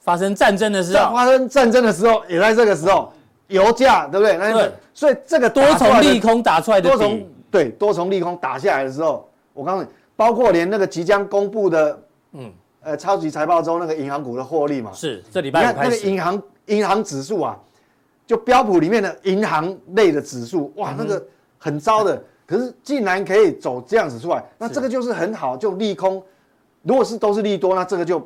[0.00, 3.12] 发生战争的时候，发生战争的时候也在这个时候。
[3.48, 4.52] 油价对不对？
[4.54, 4.72] 对。
[4.94, 17.58] 所以这个多重利空打出来的，多重对多重利空打下来的时候，我告诉你，包括连那个即将公布的，嗯，呃，超级财报中那个银行股的获利嘛，是这礼拜你看那个银行银行指数啊。
[18.26, 21.22] 就标普里面的银行类的指数，哇，那个
[21.58, 26.22] 很糟的，可是既然可以走这样子出来，那这个就是很好，就利空。
[26.82, 28.24] 如果是都是利多，那这个就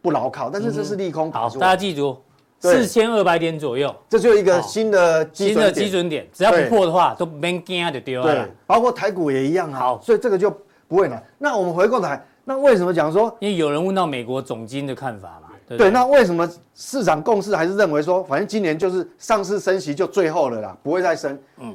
[0.00, 0.48] 不牢靠。
[0.48, 1.32] 但是这是利空。
[1.32, 2.16] 好，大家记住，
[2.60, 8.32] 四千二百点左右，这就一个新的新的基准点，只要不破的话，都没惊就丢了。
[8.32, 9.78] 对，包括台股也一样啊。
[9.80, 10.48] 好，所以这个就
[10.86, 11.20] 不会难。
[11.36, 13.34] 那我们回过来，那为什么讲说？
[13.40, 15.48] 因为有人问到美国总经的看法嘛。
[15.66, 21.36] 对，对，那为什么市场共识还是认为说，反正今年就是上市升息就最后了啦，不会再升。
[21.58, 21.74] 嗯，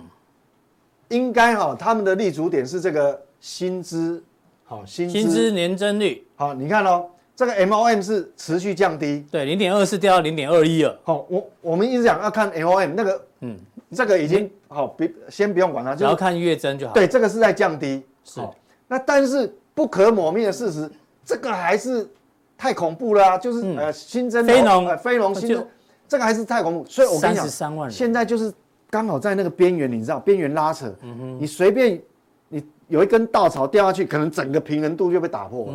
[1.10, 4.24] 应该哈，他们的立足点是这个薪资，
[4.64, 6.26] 好薪薪资年增率。
[6.36, 11.00] 好，你看哦，这个 MOM 是持续降低，对，零点二四掉到零点二一了。
[11.04, 13.58] 好，我我们一直讲要看 MOM 那个，嗯，
[13.94, 16.94] 这个已经好，别先不用管它，只要看月增就好。
[16.94, 18.04] 对，这个是在降低。
[18.24, 18.42] 是，
[18.88, 20.90] 那但是不可磨灭的事实，
[21.24, 22.08] 这个还是。
[22.62, 23.38] 太恐怖了啊！
[23.38, 25.66] 就是呃新增非农，非农新增，
[26.10, 26.86] 这个还是太恐怖。
[26.90, 28.54] 所以我跟你讲，三万人现在就是
[28.90, 30.94] 刚好在那个边缘，你知道，边缘拉扯。
[31.02, 32.02] 嗯，你随便
[32.48, 35.74] 你有一根稻草掉下去，可能整个平衡度就被打破。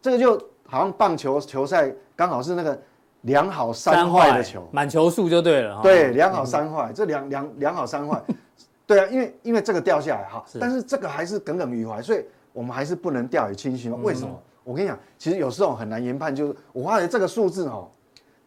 [0.00, 2.80] 这个就好像棒球球赛刚好是那个
[3.22, 5.80] 两好三坏的球，满球数就对了。
[5.82, 8.20] 对，两好三坏，这两两两好三坏。
[8.86, 13.90] 对啊，因为因为这个掉下来哈，但是这个还是耿耿于怀，所以我们还是不能掉以轻心。
[14.02, 14.42] 为什么？
[14.64, 17.88] 我跟你讲，其实有时候很难研判，就是我发觉这个数字哦，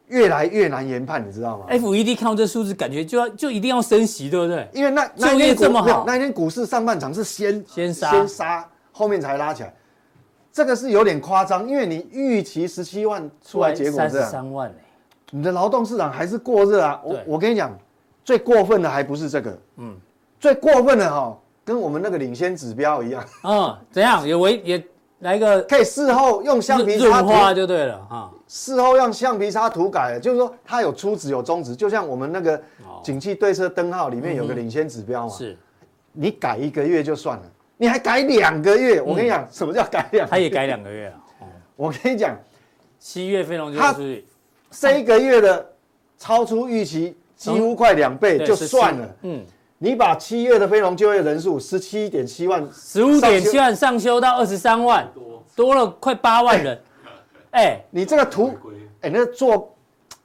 [0.07, 4.67] 越来越难研判，你知道吗？FED 看到这数字，感觉就要就一定要升息，对不对？
[4.73, 9.73] 因为那那一天这么好，那一天股市上半场是先先杀先杀，后面才拉起来，
[10.51, 14.71] 这个是有点夸张，因为你预期十七万出来，结果是三万，
[15.31, 17.01] 你的劳动市场还是过热啊。
[17.03, 17.75] 我我跟你讲，
[18.23, 19.95] 最过分的还不是这个，嗯，
[20.39, 24.83] 最过分的哈，跟我们那个领先指标一样，嗯，怎样也为也。
[25.19, 28.29] 来一个可以事后用橡皮擦画就对了哈。
[28.47, 32.61] 事后用橡皮擦涂改，就是说它有初值有终值，就像我们那个
[33.03, 35.33] 景气对策灯号里面有个领先指标嘛。
[35.33, 35.57] 是，
[36.13, 37.43] 你改一个月就算了，
[37.77, 40.27] 你还改两个月，我跟你讲，什么叫改两？
[40.29, 41.47] 他也改两个月啊。
[41.75, 42.37] 我跟你讲，
[42.99, 44.25] 七月非农就出去，
[44.69, 45.73] 这一个月的
[46.17, 49.15] 超出预期几乎快两倍就算了。
[49.23, 49.43] 嗯。
[49.77, 55.05] 你把七月的非农就业人数十七点七万，十五点七万上修到二十三万，
[55.53, 56.79] 多了快八万人。
[57.55, 58.53] 哎，你这个图，
[58.99, 59.73] 哎，那做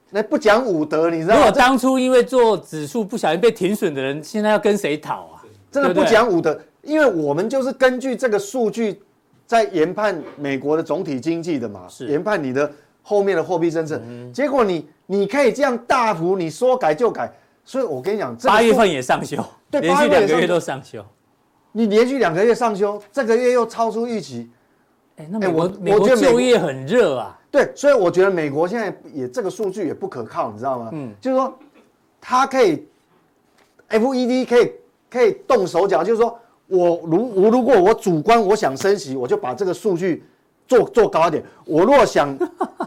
[0.09, 1.39] 那不讲武德，你知道吗？
[1.39, 5.41] 如果当初因为做指数不小心被停损的人，现在要跟谁讨啊？
[5.71, 9.01] 真的不讲武德，因为我们就是根据这个数据
[9.47, 12.69] 在研判美国的总体经济的嘛，是研判你的
[13.01, 14.01] 后面的货币政策。
[14.33, 17.31] 结果你你可以这样大幅你说改就改。
[17.63, 21.05] 所以我跟你讲，八月份也上修，对，连续两个月都上修。
[21.71, 24.49] 你连续两个月上修，这个月又超出预期。
[25.21, 27.37] 哎，那美国美国就业很热啊。
[27.51, 30.89] 对，所以我觉得美国现在也这个数据也不可靠，你知道吗？
[30.93, 31.53] 嗯，就是说，
[32.19, 32.87] 它可以
[33.89, 34.71] ，FED 可以
[35.09, 40.23] 可以动手脚，就是说我如我如果我主观我想升息，我就把这个数据
[40.65, 41.43] 做做高一点。
[41.65, 42.35] 我若想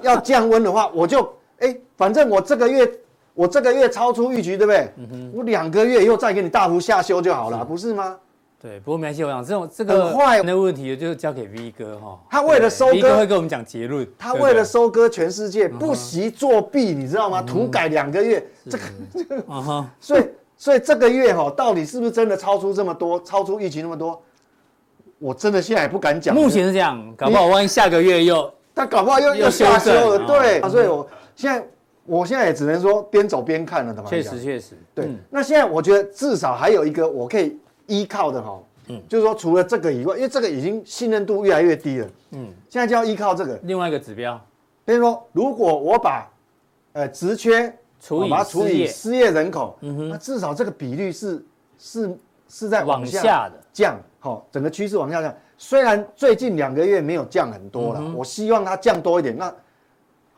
[0.03, 1.23] 要降温的话，我就
[1.59, 2.91] 哎、欸，反正我这个月
[3.35, 4.91] 我这个月超出预期，对不对？
[5.35, 8.17] 我两个月以后再给你大幅下修就好了，是不是吗？
[8.65, 12.19] 对，不过没关系，我想这种这个坏的问题就交给 V 哥哈。
[12.31, 14.09] 他为了收割，V 哥会跟我们讲结论。
[14.19, 17.43] 他为了收割全世界，不惜作弊，你知道吗？
[17.43, 19.45] 土改两个月，这个这个。
[20.01, 20.25] 所以
[20.57, 24.19] 所以这个月哈，到底是不是真的超出这么多，超出预期那么多？
[25.19, 26.35] 我真的现在也不敢讲。
[26.35, 30.63] 目前是这样，搞不好万一下个月又 他搞不好又又下修了，对。
[30.71, 31.69] 所以我现在
[32.07, 34.75] 我现在也只能说边走边看了，确实确实。
[34.95, 37.59] 对，那现在我觉得至少还有一个我可以。
[37.87, 43.59] 依靠的哈，嗯，就是说除了这个以外，因为这个已经信任度越来越低了，嗯，现在就要依靠这个。
[43.63, 44.41] 另外一个指标，
[44.85, 46.31] 比如说如果我把
[46.93, 49.31] 呃职缺除以把它除以失业。
[49.31, 51.45] 人口，嗯哼，那至少这个比率是
[51.79, 52.19] 是
[52.49, 53.55] 是在往下的。
[53.73, 55.35] 降，好，整个趋势往下降。
[55.57, 59.37] 虽然最近两个月没有降很多了，我希望它降多一点。
[59.37, 59.53] 那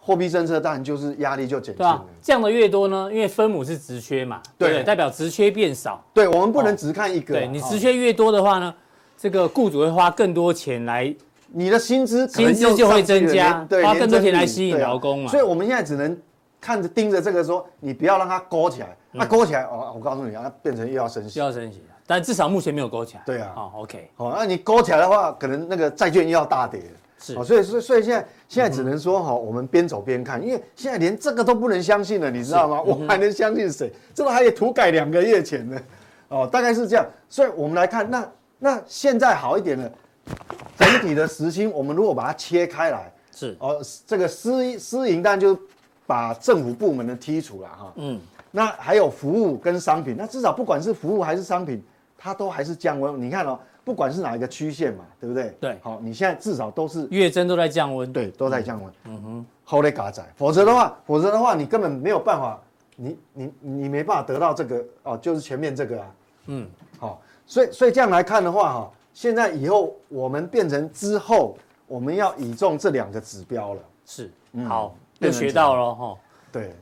[0.06, 2.06] 货币政策当然就是压力就减轻了。
[2.22, 6.00] 降的越多呢，因为分母是直缺嘛，对，代表直缺变少。
[6.14, 7.34] 对，我们不能只看一个。
[7.34, 8.72] 对，你直缺越多的话呢，
[9.18, 11.12] 这个雇主会花更多钱来，
[11.48, 15.28] 你的薪资薪资就会增加，花更多钱来吸引劳工嘛。
[15.28, 16.16] 所以我们现在只能
[16.60, 18.96] 看着盯着这个说，你不要让它勾起来。
[19.10, 21.82] 那勾起来，哦，我告诉你啊，它变成又要升息，又要升息。
[22.06, 23.22] 但至少目前没有勾起来。
[23.26, 23.50] 对啊。
[23.54, 24.08] 好，OK。
[24.14, 26.80] 好，那你勾起来的话，可能那个债券又要大跌。
[27.34, 32.80] 是，所以所以所以现在现在只能说哈，我们边走边看，因为现在连这个都不能相信了，你知道吗？
[32.80, 33.92] 我还能相信谁？
[34.14, 35.80] 这个还得涂改两个月前呢，
[36.28, 37.04] 哦，大概是这样。
[37.28, 38.28] 所以我们来看，那
[38.60, 39.90] 那现在好一点了，
[40.78, 45.58] 整体的时薪，我们如果把它切开来，是哦，这个私私营当然就
[46.06, 48.20] 把政府部门的剔除了哈，嗯，
[48.52, 51.82] 那还有服务跟商品，那至少不管是服务还是商品，
[52.16, 53.20] 它都还是降温。
[53.20, 53.58] 你看哦。
[53.86, 55.56] 不管是哪一个曲线嘛，对不对？
[55.60, 58.92] 对，好，你现在至少都是月增都在降温，对，都在降温。
[59.04, 62.60] 嗯哼，好嘞，嘎仔，否则的话，否则的话，你根本没有办法，
[62.96, 66.14] 你你你没办法得到这个哦，就是前面这个啊。
[66.46, 66.68] 嗯，
[66.98, 73.80] 好，所以所以这样来看的话，哈，现在以后我们变成之后，我们要倚重这两个指标了。
[74.04, 74.28] 是，
[74.66, 76.18] 好，又学到了哈。
[76.50, 76.74] 对。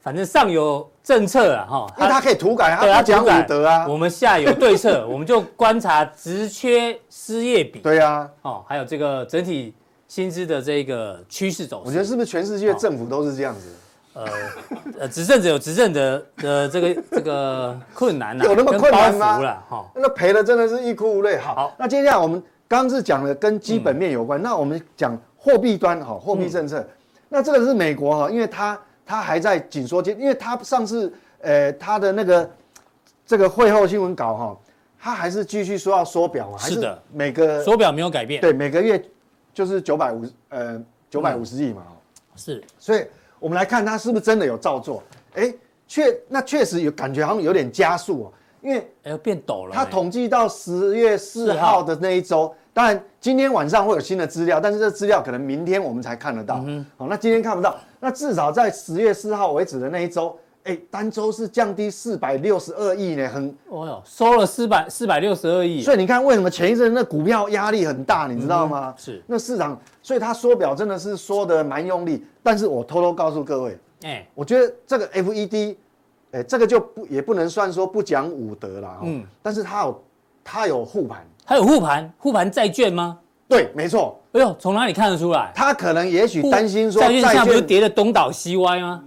[0.00, 3.86] 反正上有政策啊，哈，因为它可以涂改，对，它讲武德啊。
[3.88, 9.72] 我们下有对策， 我们就观察职缺失业比，对啊，哦，还有这个整体
[10.08, 11.86] 薪资的这个趋势走势。
[11.86, 13.68] 我觉得是不是全世界政府都是这样子？
[14.14, 14.24] 呃
[15.02, 19.38] 呃，执政者有执政的的这个这个困难呐，有那么困难吗？
[19.68, 21.38] 哈，那赔的真的是欲哭无泪。
[21.38, 26.84] 好，那接下来我们刚刚是讲了跟基本面有关，那我们讲货币端哈，货币政策。
[27.28, 28.76] 那这个是美国哈，因为它。
[29.06, 32.50] 他还在紧缩阶，因为他上次，呃，他的那个
[33.24, 34.58] 这个会后新闻稿哈，
[34.98, 39.00] 他还是继续说要缩表嘛，是的，每个缩表没有改变，对，每个月
[39.54, 41.84] 就是九百五十呃九百五十亿嘛，
[42.34, 43.06] 是，所以
[43.38, 45.00] 我们来看他是不是真的有照做，
[45.34, 45.54] 哎，
[45.86, 52.52] 确那确实有感觉好像有点加速哦，因为哎变陡了，他统计到十月四号的那一周。
[52.72, 56.56] 当然，今天晚上会有新的资料，但是这资料可能明天我们才看得到。
[56.56, 65.82] 嗯哼，好，那今天看不到，那至少在十月四号为止的那一周，哎，单周是降低四百六十二亿呢，很，哦哟，收了四百四百六十二亿。
[65.82, 68.94] 所以你看，为什么前一阵那股票压力很大，你知道吗？
[68.96, 72.24] 是，那市场，所以他缩表真的是缩的蛮用力。
[72.42, 75.76] 但是我偷偷告诉各位，哎，我觉得这个 FED，
[76.32, 80.04] 哎，这个就不也不能算说不讲武德了，嗯，但是它有
[80.44, 81.24] 它有护盘。
[81.44, 83.18] 还有护盘，护盘债券吗？
[83.48, 84.20] 对，没错。
[84.32, 85.52] 哎呦，从哪里看得出来？
[85.54, 89.02] 他可能也许担心说，债券不是跌的东倒西歪吗？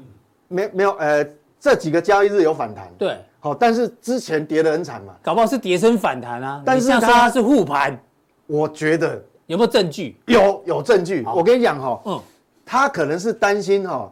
[0.47, 1.25] 没没有，呃，
[1.59, 2.87] 这几个交易日有反弹。
[2.97, 6.63] 对，好，但是之前跌得很惨嘛，搞不好是跌升反弹啊。
[6.65, 7.99] 但是他是护盘，
[8.47, 10.17] 我觉得有没有证据？
[10.25, 11.23] 有，有证据。
[11.35, 12.21] 我跟你讲哈，嗯，
[12.65, 14.11] 他可能是担心哈，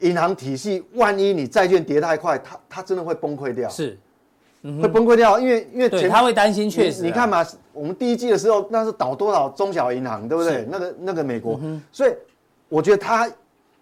[0.00, 3.68] 银行体系万一你债券跌太快，他他真的会崩溃掉。
[3.68, 3.98] 是。
[4.80, 7.02] 会崩溃掉，因为因为对他会担心，确实。
[7.02, 10.66] 你看嘛，我们第一季的时候，那是倒多少中小银行，对不对？
[10.70, 11.60] 那个那个美国，
[11.92, 12.14] 所以
[12.68, 13.28] 我觉得他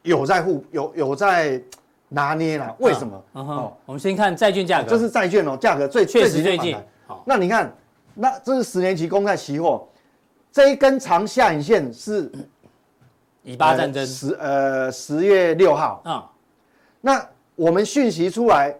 [0.02, 1.62] 有在护，有有在
[2.08, 2.74] 拿捏了。
[2.80, 3.22] 为什么？
[3.32, 6.76] 哦，我们先看债券价格，这是债券哦，价格最确实最近。
[7.06, 7.72] 好，那你看，
[8.14, 9.86] 那这是十年期公债期货，
[10.50, 12.30] 这一根长下影线是
[13.42, 14.06] 以巴战争。
[14.06, 16.00] 十呃十月六号。
[16.04, 16.30] 啊，
[17.00, 17.24] 那
[17.54, 18.74] 我们讯息出来。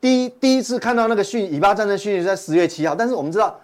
[0.00, 3.58] 第一第一次看到那个讯，以巴战争讯息在十月七号，但是我们知道，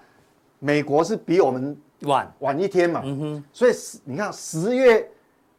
[0.60, 2.32] 美国是比我们晚。
[2.38, 3.72] 晚一天嘛，嗯哼，所以
[4.04, 5.10] 你看十月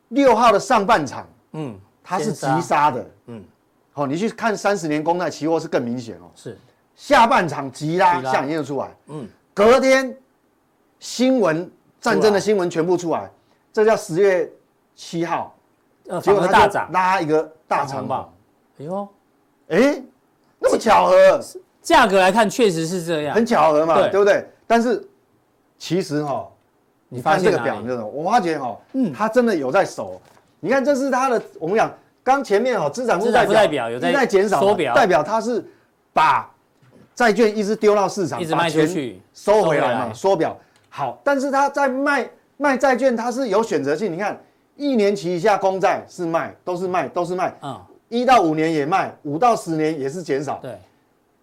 [0.10, 3.44] 六号的上半场，嗯，它是急杀的，嗯，
[3.92, 6.58] 好，你去看三十年公债期货是更明显哦，是，
[6.96, 10.16] 下半场急拉，下影线出来，嗯，隔天
[11.00, 13.30] 新闻战争的新闻全部出来，
[13.74, 14.50] 这叫十月
[14.96, 15.56] 七号，
[16.08, 18.34] 呃，结果大涨，拉一个大长棒。
[18.80, 19.08] 哎呦，
[19.70, 20.04] 哎，
[20.60, 21.40] 那么巧合，
[21.82, 24.48] 价格来看确实是这样，很巧合嘛，对，对不对？
[24.72, 25.06] 但是
[25.78, 26.48] 其实哈、哦，
[27.10, 30.22] 你看这个表，这种我发觉哈、哦，嗯，他真的有在守。
[30.62, 35.62] 你看，这是他的，我们讲刚前面哈、哦，资产负债表有在减少，代表他是
[36.14, 36.50] 把
[37.14, 40.58] 债券一直丢到市场，一直卖出去，收回来嘛，缩表。
[40.88, 44.10] 好，但是他在卖卖债券，他是有选择性。
[44.10, 44.42] 你看，
[44.78, 47.54] 一年期以下公债是卖，都是卖，都是卖。
[47.62, 50.60] 嗯，一到五年也卖，五到十年也是减少。
[50.62, 50.78] 对。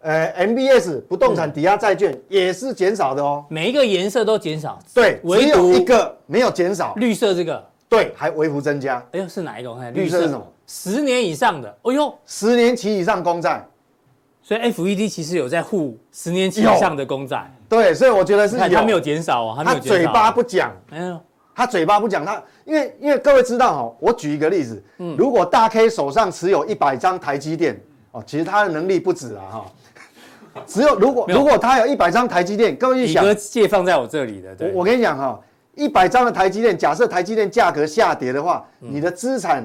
[0.00, 9.04] 呃，MBS 不动产抵押债券也是减少的哦，每一个颜色都减少，对，唯独一个没有减少，绿色这个，对，还微幅增加。
[9.12, 9.70] 哎呦，是哪一个？
[9.70, 10.46] 我看绿色是什么？
[10.68, 13.66] 十年以上的，哎呦，十年期以上公债，
[14.40, 21.20] 所以 FED 其实有在护十年期以上的公债，对，所以我觉得是有，它没有减少哦，他嘴巴不讲，哎呦，
[21.56, 27.80] 他嘴巴不讲，他因为因为各位知道哈，我举一个例子，嗯，如果大 K 手上持有一百张台积电，
[28.12, 29.66] 哦，其实他的能力不止啊哈。
[30.66, 35.40] 只有如果如果他有一百张台积电，各位一想，借放在我这里的，对，我我跟你讲哈，
[35.74, 39.64] 一百张的台积电，假设台积电价格下跌的话，你的资产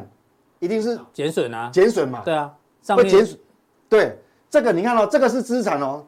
[0.59, 2.51] 一定是减损啊，减损嘛，对啊，
[2.95, 3.37] 会减损，
[3.89, 4.17] 对，
[4.49, 6.05] 这个你看哦，这个是资产哦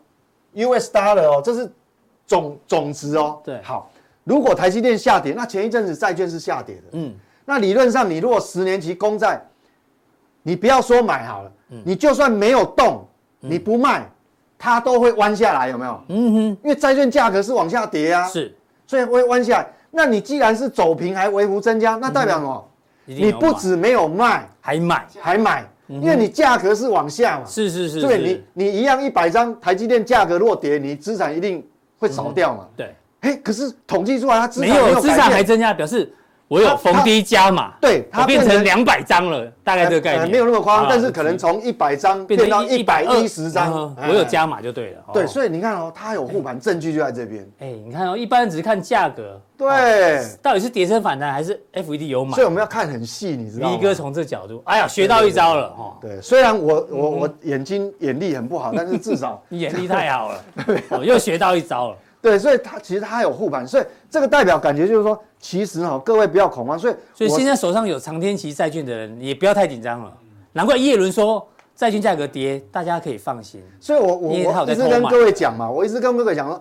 [0.53, 1.71] ，US dollar 哦，这是
[2.25, 3.91] 总总值哦，对，好，
[4.23, 7.13] 如果台积电下跌，那前一阵子债券是下跌的，嗯，
[7.45, 9.41] 那理论上你如果十年期公债，
[10.43, 11.51] 你不要说买好了，
[11.83, 13.05] 你就算没有动，
[13.39, 14.09] 你不卖。
[14.57, 16.01] 它都会弯下来，有没有？
[16.09, 18.53] 嗯哼，因为债券价格是往下跌啊，是，
[18.87, 19.67] 所以会弯下来。
[19.91, 22.69] 那你既然是走平还微幅增加，那代表什么？
[23.05, 27.45] 你不止没有卖，还买，还买，因为你价格是往下嘛。
[27.45, 31.65] 是是是，对，你你一样一百张台积电价格落跌，你资产一定
[31.99, 32.67] 会少掉嘛。
[32.75, 36.11] 对，哎，可是统计出来它资产没有资产还增加，表示。
[36.47, 45.03] 我有逢低加码，对，它变成两百张了，大概这个概念，没有那么夸张，但是可能从一百张变到一百一十张，我有加码就对了。
[45.11, 47.47] 对，所以你看哦，它有护盘证据就在这边。
[47.59, 52.33] 哎，你看哦，一般人只是看价格，对，到底是跌升反弹还是 FED 有买？
[52.33, 53.75] 所以我们要看很细，你知道吗？
[53.75, 55.97] 一哥从这角度，哎呀，学到一招了哈。
[55.99, 60.43] 对，虽然我我我眼睛眼力很不好，但是至少你 眼力太好了，
[60.99, 61.97] 我又学到一招了。
[62.25, 66.77] 对，所以它其实它有护盘，所以这个代表感觉就是说，其实哈，各位不要恐慌。
[66.77, 70.11] 所以，所以现在手上有长天期债券的人也不要太紧张了。
[70.53, 73.61] 难怪叶伦说债券价格跌，大家可以放心。
[73.79, 76.59] 所以我我我一直跟各位讲嘛，我一直跟各位讲说，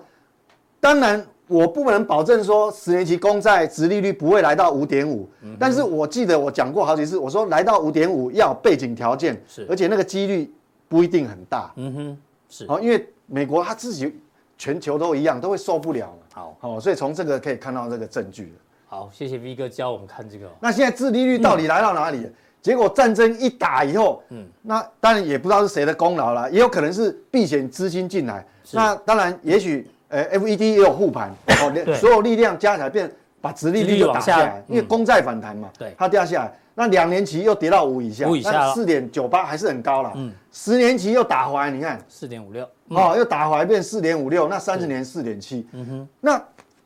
[0.81, 5.27] 当然我不能保证说十年期公债殖利率不会来到五点五，
[5.59, 10.53] 但是我记得我讲过好几次，我说来到五点五要背景条件，是，而且那个几率
[10.91, 11.73] 不一定很大。
[11.77, 12.19] 嗯哼，
[12.51, 12.67] 是。
[12.69, 14.15] 哦，因为美国他自己。
[14.57, 16.13] 全球都一样，都会受不了。
[16.33, 18.55] 好，好，所以从这个可以看到这个证据。
[18.87, 20.49] 好，谢谢 V 哥教我们看这个。
[20.61, 22.29] 那现在殖利率到底来到哪里？
[22.63, 28.47] 结果战争一打以后，嗯，那当然也不知道是谁的功劳了，也有可能是避险资金进来。
[28.73, 33.11] 那当然，也许呃，FED 也有护盘， 哦，所有力量加起来变
[33.43, 36.55] 把殖利率就打下来，因为公债反弹嘛，对，它掉下来。
[36.75, 40.11] 那两年期又跌到五以下，五以下，四点九八还是很高了。
[40.15, 45.67] 嗯，十年期又打回来，你看四点五六，哦，又打回来变四点五六，那三十年四点七。
[45.73, 46.43] 嗯哼，那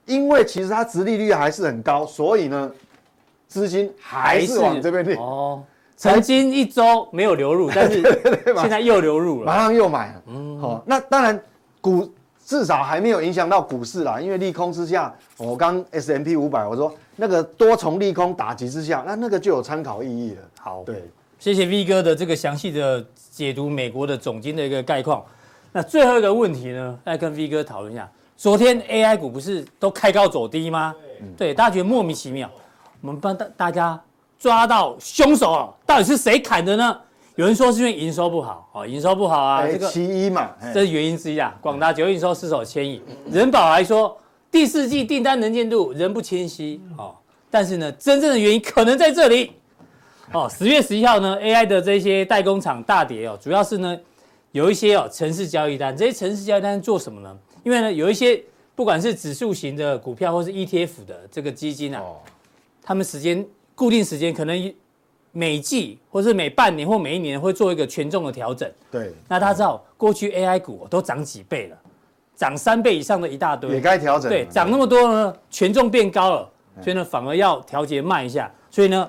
[0.07, 2.71] 因为其实它殖利率还是很高，所以呢，
[3.47, 5.15] 资金还是往这边去。
[5.15, 5.63] 哦，
[5.97, 8.03] 曾经一周没有流入，但是
[8.59, 10.23] 现在又流入了，马上又买了。
[10.29, 11.41] 嗯，好，那当然
[11.81, 12.11] 股。
[12.49, 20.39] 至少还没有影响到股市啦，因为利空之下，我刚 S M P 五百，我说那个多重利空打击之下，那那个就有参考意义了。
[20.59, 21.05] 好，对，
[21.39, 25.23] 谢谢 V 哥的这个详细的解读美国的总经的一个概况。
[25.73, 30.95] 那最后一个问题呢，来跟 V 哥讨论一下，昨天 AI 股不是都开高走低吗？
[31.37, 32.51] 对，大家觉得莫名其妙。
[33.01, 34.01] 我们帮大大家
[34.39, 36.99] 抓到凶手了，到底是谁砍的呢？
[37.37, 41.55] 有人说是因为营收不好，哦，营收不好啊，这个其一嘛，这是原因之一啊。
[41.61, 44.17] 广达九月营收失守千亿，人保来说
[44.51, 47.15] 第四季订单能见度仍不清晰，哦，
[47.51, 49.53] 但是呢，真正的原因可能在这里，
[50.33, 53.97] 哦，十月十一号呢，AI 的这些代工厂大跌哦，主要是呢
[54.53, 57.39] 有一些哦城市交易单，这些城市交易单做什么呢？
[57.65, 58.43] 因为呢有一些
[58.75, 62.03] 不管是指数型的股票或是 ETF 的这个基金啊，
[62.83, 64.75] 他们时间固定时间可能。
[65.31, 68.69] 每季或是每半年或每一年会做一个权重的调整。
[68.91, 71.77] 对，那大家知道过去 AI 股都涨几倍了，
[72.35, 74.29] 涨三倍以上的一大堆，也该调整。
[74.31, 76.51] 对，涨那么多呢，权重变高了，
[76.83, 78.51] 所以呢反而要调节慢一下。
[78.71, 79.09] 所以呢，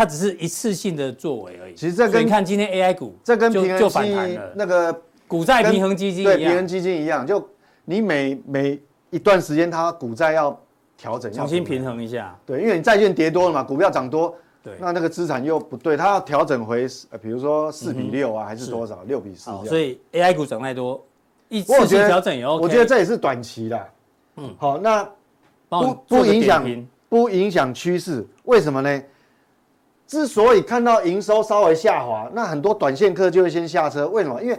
[0.00, 1.74] 它只是一次性的作为而已。
[1.74, 4.98] 其实这跟你看今天 AI 股，这跟平衡基金那个
[5.28, 7.46] 股债平衡基金对平衡基金一样，就
[7.84, 8.80] 你每每
[9.10, 10.58] 一段时间它股债要
[10.96, 12.34] 调整，重新平衡一下。
[12.46, 19.02] 对，因为你债券跌多了嘛，股票涨多，对，那那个资产又不对，它要调整回，呃，比如说四比六啊，还是多少？
[19.06, 19.50] 六比四。
[19.66, 21.04] 所以 AI 股涨太多，
[21.50, 22.64] 一次性调整也 OK。
[22.64, 23.86] 我觉得这也是短期的。
[24.36, 25.06] 嗯，好，那
[25.68, 29.02] 不不影响不影响趋势，为什么呢？
[30.10, 34.08] 之所以看到营收稍微下滑，那很多短线客就会先下车。
[34.08, 34.42] 为什么？
[34.42, 34.58] 因为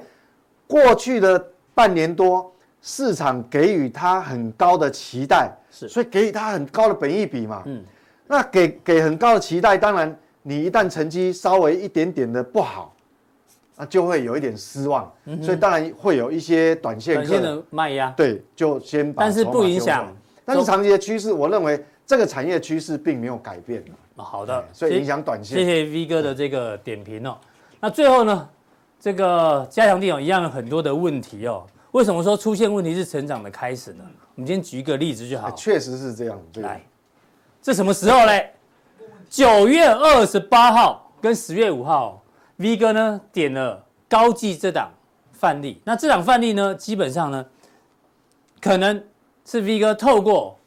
[0.66, 2.50] 过去的半年多，
[2.82, 7.64] 市场给予他很高的期待，是，所以给予他很高的本益比嘛。
[7.66, 7.84] 嗯，
[8.28, 12.96] 那给给很高的期待，当然你一旦成绩稍微一点点的不好，
[13.76, 15.12] 那就会有一点失望。
[15.26, 18.10] 嗯，所以当然会有一些短线客卖压。
[18.12, 19.26] 对，就先把。
[19.26, 20.08] 但是不影响。
[20.46, 23.82] 但是长期的趋势，我认为这个产业趋势并没有改变。
[24.18, 25.58] 好的，所以影响短线。
[25.58, 27.38] 谢谢 V 哥的这个点评哦。
[27.80, 28.50] 那最后呢，
[29.00, 31.66] 这个加强錠一样有很多的问题哦。
[31.92, 34.04] 为什么说出现问题是成长的开始呢？
[34.36, 35.50] 我们今天举一个例子就好。
[35.52, 36.38] 确实是这样。
[36.56, 36.86] 来，
[37.62, 38.52] 这什么时候嘞？
[39.30, 42.22] 九月二十八号跟十月五号
[42.58, 44.92] ，V 哥呢点了高技这档
[45.32, 45.82] 范例。
[45.86, 47.46] 那这档范例呢，基本上呢，
[48.60, 49.02] 可能
[49.46, 50.58] 是 V 哥透过。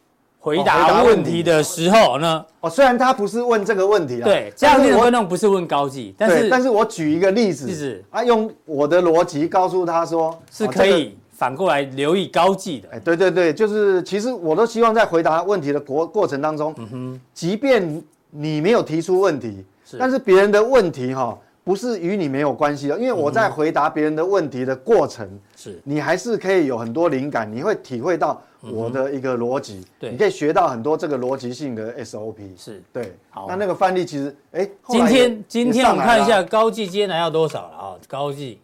[0.44, 2.44] 回答问题的时候呢？
[2.60, 12.88] 哦，虽然他不是问这个问题啊，对，这样子的观众不是问高技，但是但是我举一个例子，是啊，用我的逻辑告诉他说，是可以反过来留意高技的。
[12.92, 21.38] 哎，对对对，就是其实我都希望在回答问题的过过程当中，嗯哼，即便你没有提出问题，是，但是别人的问题哈。
[21.66, 25.26] 不是与你没有关系的，因为我在回答别人的问题的过程，
[25.56, 28.38] 是、嗯、你还是可以有很多灵感，你会体会到
[28.72, 33.16] 我的一个逻辑，对、嗯，你可以学到很多这个逻辑性的 SOP，是对。
[33.30, 37.96] 好，那那个范例其实，哎，今天今天我们看一下高技今天来要多少了啊？
[38.08, 38.58] 高技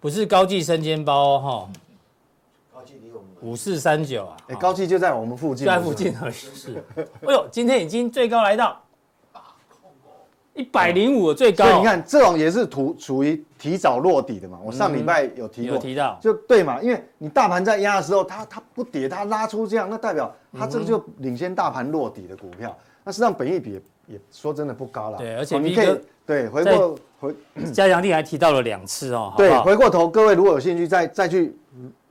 [0.00, 1.68] 不是高技生煎包哈，
[2.72, 6.34] 高技离我们五四三九啊，哎，高技就在我们附近，在附近而已。
[6.34, 8.80] 是，哎呦，今天已经最高来到。
[10.56, 14.58] 一百零五最高，所以你看这种也是图属于提早落底的嘛。
[14.64, 22.74] 我上礼拜有提过，有提到，就对嘛，因为你大盘在压的时候，它它不跌，它拉出这样，那代表它这个就领先大盘落底的股票。
[23.04, 25.18] 那实际上本益比也也说真的不高了。
[25.18, 27.34] 对，而且你可以对回过回
[27.72, 29.34] 加强錠还提到了两次哦。
[29.36, 31.54] 对，回过头各位如果有兴趣再再去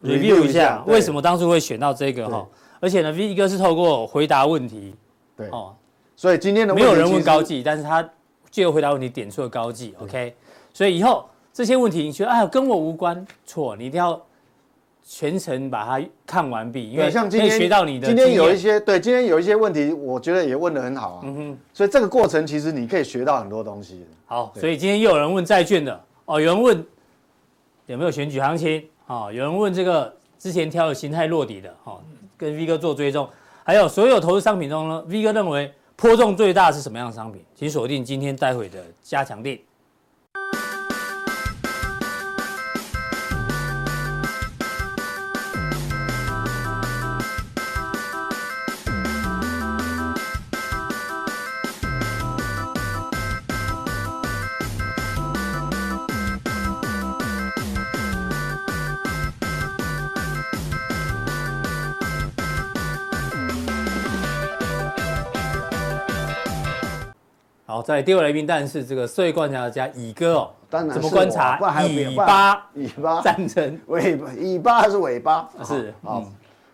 [0.04, 2.48] review 一下，为什么当初会选到这个哈？
[2.80, 4.96] 而且呢，V 哥是透过回答问题，
[5.36, 5.74] 对哦，
[6.16, 8.08] 所以今天的没有人问高技，但是他。
[8.56, 10.34] 最后回答问题点出了高技，OK，
[10.74, 14.18] 所以以后这些问题你觉得哎跟我无关，错，你一定要
[15.04, 24.06] 全程把它看完毕，因为像今天学到你的今天有一些对今天有一些问题，我觉得也问得很好啊，嗯哼，所以这个过程其实你可以学到很多东西。
[24.26, 26.86] 好，所以今天又有人问债券的哦，有人问
[27.88, 32.00] 有没有选举行情啊，有人问这个之前挑的形态落底的哦，
[32.38, 33.28] 跟 V 哥做追踪，
[33.66, 35.70] 还有所有投资商品中呢，V 哥认为。
[35.96, 37.42] 波动最大是什么样的商品？
[37.56, 39.60] 请锁定今天待会的加强錠。
[67.86, 75.48] 在第二位来宾，但是这个社会观察家乙哥哦，当然怎么观察尾巴尾巴战争尾巴，尾巴还是尾巴？
[75.64, 76.20] 是啊，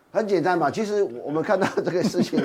[0.10, 0.72] 很简单嘛。
[0.72, 2.40] 其实我们看到这个事情，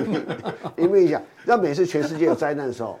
[0.75, 2.99] 有没有想，要每次全世界有灾难的时候，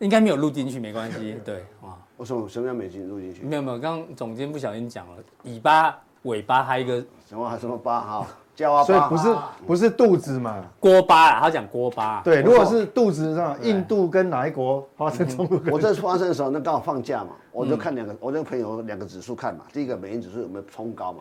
[0.00, 1.36] 应该没有录进去，没关系。
[1.44, 3.42] 对啊，我说什么叫没进录进去？
[3.44, 8.26] 没有没有，刚刚总监不小心讲了，尾巴尾巴还有一个什么还什么巴哈。
[8.64, 9.36] 巴所以不是
[9.66, 10.64] 不是肚子嘛？
[10.80, 12.22] 锅巴啊，他讲锅巴。
[12.24, 15.60] 对，如果是肚子上，印度跟哪一国发生冲突？
[15.70, 19.64] 我这次发生的时候，那刚好放假嘛，我就看两个，我那个朋友两个指数看嘛。
[19.72, 21.20] 第一个美元指数有没有冲高嘛？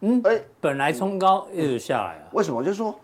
[0.00, 2.24] 嗯，哎，本来冲高一直下来啊。
[2.32, 2.62] 为什么？
[2.62, 2.94] 就是说，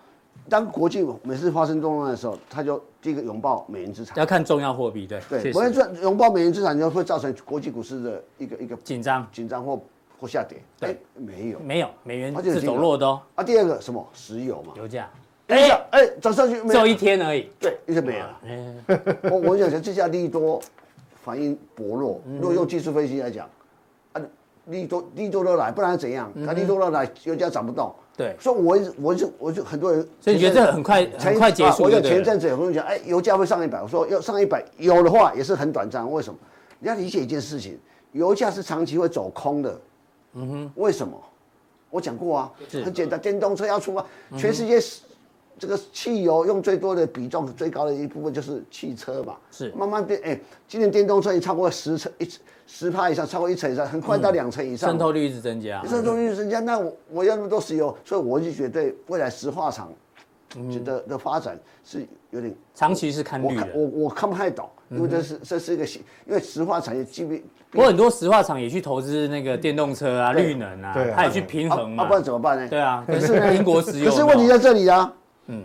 [0.49, 4.17] 当国际每次发生动乱的时候，他就第一个拥抱美元资产。
[4.17, 9.79] 要看重要货币，对对，美元资拥抱美元资产就会造成国际股市的一个一个紧张紧张或。
[10.23, 10.63] 或下跌？
[10.79, 13.21] 对，没有，没有，美元是走弱的哦。
[13.35, 14.09] 啊，第二个什么？
[14.15, 15.11] 石油嘛，油价。
[15.49, 17.51] 哎哎，涨上去，只有一天而已。
[17.59, 18.41] 对，一天没了。
[19.33, 20.63] 我我想想，这下利多
[21.25, 22.21] 反应薄弱。
[22.41, 23.51] 如果用技术分析来讲，
[24.13, 24.23] 啊，
[24.67, 26.33] 利多利多都来，不然怎样？
[26.47, 27.93] 啊，利多都来，油价涨不动。
[28.17, 31.83] 对，所以我我就我就很多人，所以你觉得这很快很快结束？
[31.83, 36.09] 我有前阵子有朋友讲，哎，油价会上一百，我说要上一百，有的话也是很短暂。
[36.09, 36.39] 为什么？
[36.79, 37.77] 你要理解一件事情，
[38.13, 39.81] 油价是长期会走空的。
[40.35, 41.21] 嗯哼，为什么？
[41.91, 42.53] 我讲过啊，
[42.85, 44.07] 很简单，电动车要出啊，
[44.39, 44.81] 全世界
[45.59, 49.71] 这个汽油用最多的比重最高的一部分就是汽车嘛，是。
[49.77, 52.29] 慢慢变，哎，今年电动车也超过十成一
[52.67, 59.93] 十趴以上，超过一成以上，很快到两成以上，渗透率一直增加，渗透率增加，那我我要那么多石油，所以我就觉得未来石化厂。
[60.71, 72.69] 觉得的发展是有点长期是看绿的，我我看不太懂，因为这是这是一个新，因为石化产业基本，不过很多石化厂也去投资那个电动车啊、绿能啊，它也去平衡嘛，不然怎么办呢？
[72.69, 75.13] 对啊，可是英国石油，可是问题在这里啊，
[75.47, 75.65] 嗯，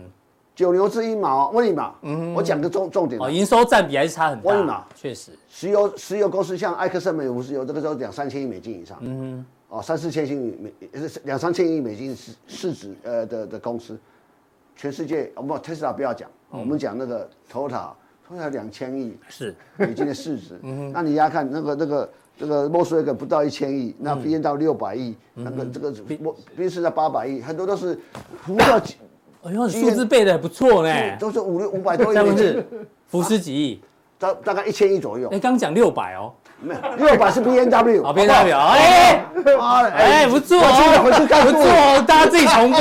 [0.54, 10.72] 九牛之一毛，问你嘛，嗯，我讲个重重点，哦，营收占比还是差很大，问你嘛，确实，石油石油公司像埃克森美孚石油，这个时候两三千亿美金以上，嗯哦，三四千亿美
[11.24, 13.98] 两三千亿美金市市值呃的的公司。
[14.78, 20.56] 全世界，我们特斯拉不要讲，我们讲那个 Toyota，Toyota 两千亿是美金的市值。
[20.62, 27.98] 嗯，那你要看那个那个那个 Volkswagen 不到一千亿，那 BMW 到六百亿，那个这个我宾士在八百亿，很多都是
[28.46, 28.94] 不到几。
[29.42, 32.64] 哎呦，数字背的还不错呢，都是五六五百多亿美金，
[33.08, 33.80] 福斯 几亿，
[34.16, 35.28] 大大概一千亿左右。
[35.30, 36.32] 哎，刚讲六百哦。
[36.60, 39.24] 没有，六百是 B N W，好 B N W，哎，
[39.94, 42.80] 哎，不错哦，不错哦，大家自己重播，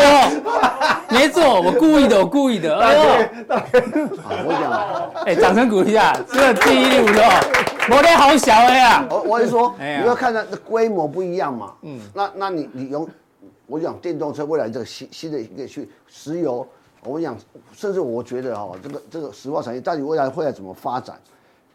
[1.15, 3.03] 没错，我故意的，我故意的，哎呦，
[3.49, 7.23] 我讲，哎，掌声鼓励一下，这第一例不错，
[7.87, 13.07] 摩天好小哎呀，我我是说，你要看它的规模不一样嘛，嗯，那那你你用，
[13.67, 16.67] 我讲电动车未来这个新新的一个去石油，
[17.03, 17.37] 我讲，
[17.75, 21.15] 甚至我觉得哈，这个这个石化产业到底未来会来怎么发展？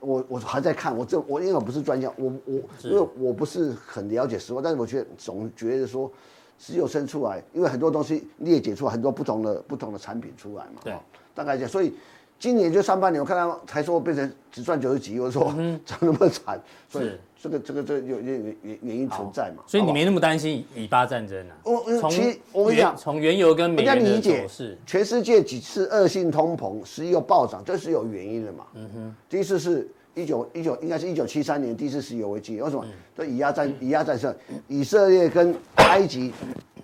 [0.03, 6.11] 我我还在看，我这我因为我不是专家，我我因为我不是很了解石化，但是我觉得总觉得说，
[6.59, 10.94] 石油生出来，因为很多东西裂解出来很多不同的不同的产品出来嘛，对，
[11.34, 11.94] 大概这样，所以
[12.38, 15.44] 今年就上半年我看到才说变成只赚九十几亿，我说
[15.84, 16.61] 怎么 那么惨？
[16.88, 17.12] 所以
[17.43, 19.64] 这个这个这有有原原原因存在嘛？
[19.66, 21.57] 所以你没那么担心以巴战争啊？
[21.64, 28.66] 我其实我跟你讲，从原油跟美元的走势，全世界几次恶性通膨，石油暴涨，这是有原因的嘛？
[28.74, 29.88] 嗯哼，第一次是。
[30.14, 32.84] 一九一九应该是一九七三年第一次石油危机，为什么？
[33.16, 34.36] 这以亚战以亚战争，
[34.68, 36.30] 以色列跟埃及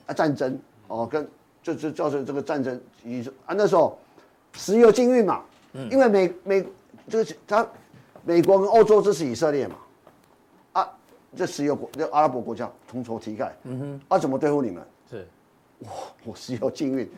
[0.07, 1.29] 啊战争哦，跟
[1.63, 3.99] 就就造成这个战争，以啊那时候
[4.55, 5.43] 石油禁运嘛，
[5.91, 6.65] 因为美美
[7.07, 7.69] 就是他
[8.25, 9.85] 美国跟欧洲支持以色列嘛，啊
[11.37, 14.83] 这石油国这阿拉伯国家同仇敌忾，嗯哼，啊怎么对付你们？
[15.11, 15.27] 是，
[15.81, 15.91] 哇
[16.25, 17.09] 我石油禁运，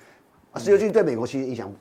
[0.53, 1.73] 啊石油禁运对美国其实影响。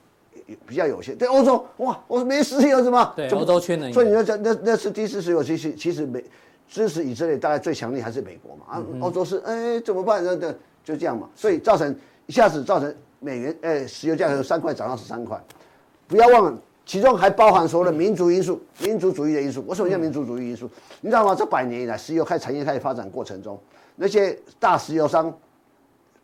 [0.65, 3.13] 比较有限，对欧洲哇，我没石油是吗？
[3.15, 3.93] 对，欧洲缺能。
[3.93, 6.25] 所以你要讲那那是第一次石油，其实其实美
[6.67, 10.23] 支持以色列大概最强力还是美国嘛啊，欧洲是哎怎么办？
[10.23, 10.51] 那那
[10.83, 15.39] 就这样嘛，所以造成一下子造成美元哎石油价格由三块涨到十三块，
[16.07, 16.57] 不要忘了，
[16.89, 19.63] 其中还包含所谓的民族因素、民族主义的因素。
[19.67, 20.67] 为什么叫民族主义因素？
[21.01, 21.35] 你知道吗？
[21.35, 23.59] 这百年以来，石油开产业开始发展过程中，
[23.95, 25.31] 那些大石油商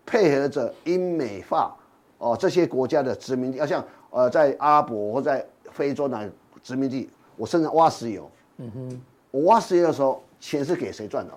[0.07, 1.71] 配合着英美法
[2.17, 3.85] 哦这些国家的殖民地，要像。
[4.09, 6.27] 呃，在阿拉伯或在非洲那
[6.63, 8.31] 殖民地，我甚至挖石油。
[8.57, 11.33] 嗯哼，我挖石油的时候，钱是给谁赚的？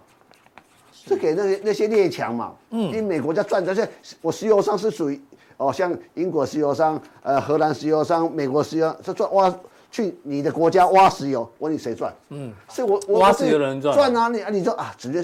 [0.91, 2.55] 是给那些那些列强嘛。
[2.71, 3.87] 嗯，因为美国家赚这些，
[4.23, 5.21] 我石油商是属于
[5.59, 9.55] 哦，像英国石油商、呃，荷兰石油商、美国石油，这赚挖
[9.91, 12.13] 去你的国家挖石油，我问你谁赚？
[12.31, 13.95] 嗯，是我我挖石油的人赚。
[13.95, 15.23] 赚啊，你啊，你说啊，直接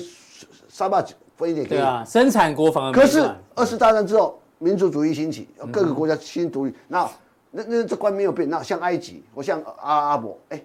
[0.68, 1.02] 三八
[1.36, 1.80] 分一点给你。
[1.80, 2.92] 对啊，生产国防。
[2.92, 7.10] 可是二次大战之后，民族主义兴起，各个国家新独立，那。
[7.56, 10.60] 那那这观没有变，那像埃及，我像阿拉伯，哎，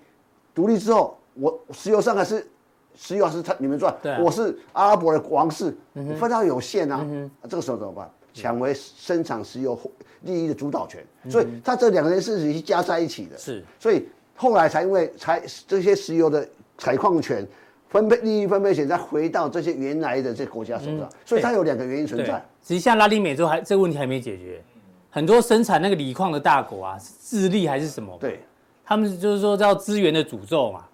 [0.56, 2.50] 独立之后，我石油上还是
[2.96, 5.78] 石油还是他你们赚，我是阿拉伯的王室，
[6.20, 7.06] 分到有限啊，
[7.48, 8.10] 这个时候怎么办？
[8.34, 9.80] 抢回生产石油
[10.22, 17.46] 利益的主导权，所以他这两件事情是加在一起的，是，所以后来才因为才这些石油的采矿权
[17.90, 22.34] 分配利益分配权再回到这些原来的这国家手上，所以它有两个原因存在。
[22.62, 24.62] 实际上拉丁美洲还这个问题还没解决。
[25.10, 28.16] 很多生产那个锂矿的大国啊，智利还是什么？
[28.20, 28.42] 对，
[28.86, 30.86] 他们就是说叫资源的诅咒嘛。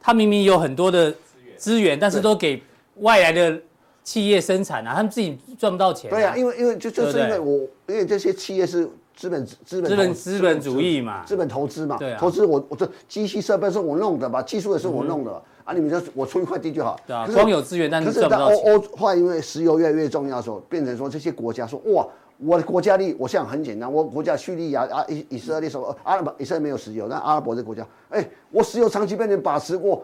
[0.00, 1.14] 他明明有很多的
[1.56, 2.60] 资源，但是都给
[2.96, 3.60] 外来的
[4.02, 6.10] 企业生产啊，他们自己赚不到钱。
[6.10, 11.96] 对啊，因为因为就就是因为我因为这些企业是资本资本资本资本主义嘛，资本投资嘛。
[11.98, 16.98] 对啊，投资我我这机器设备是我弄的吧，技术也是我弄的啊，你们就我出一块地就好。
[17.06, 18.56] 对啊，光有资源，但是赚不到钱。
[18.72, 22.06] 欧欧后来因为石油越来越重要的时候，变成说这些国家说哇。
[22.42, 23.92] 我的国家力，我想很简单。
[23.92, 30.02] 我国家叙利亚啊，以以色列说，阿拉伯以色列没有石油，但阿拉伯这国家，哎，我石油长期被人把持过，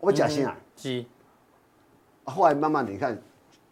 [0.00, 0.56] 我假心啊。
[0.74, 1.04] 是。
[2.24, 3.16] 后来慢慢的，你看，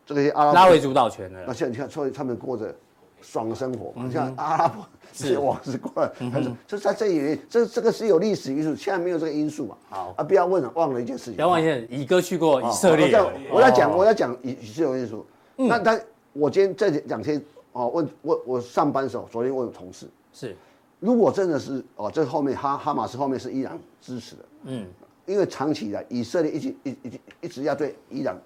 [0.07, 1.45] 这个阿拉伯拉回主导权了。
[1.47, 2.75] 那现在你看，所以他们过着
[3.21, 3.93] 爽的生活。
[3.97, 9.77] 你像阿拉伯这些王子过来，还是这在这里，这这个是有历史因素，现在没有这个因素嘛。
[9.91, 11.35] 好啊，不要问了，忘了一件事情。
[11.35, 13.07] 不要忘记，乙哥去过以色列。
[13.51, 15.27] 我在讲，我在讲以以色列因素。
[15.57, 16.01] 那但。
[16.39, 17.43] 我今天这两天
[17.73, 20.55] 哦，问我我上班的时候，昨天问我同事，是，
[21.01, 24.87] 如果真的是哦，这后面哈哈马斯后面是伊朗支持的，嗯，
[25.25, 28.37] 因为长期以来以色列一直一一直一直要对伊朗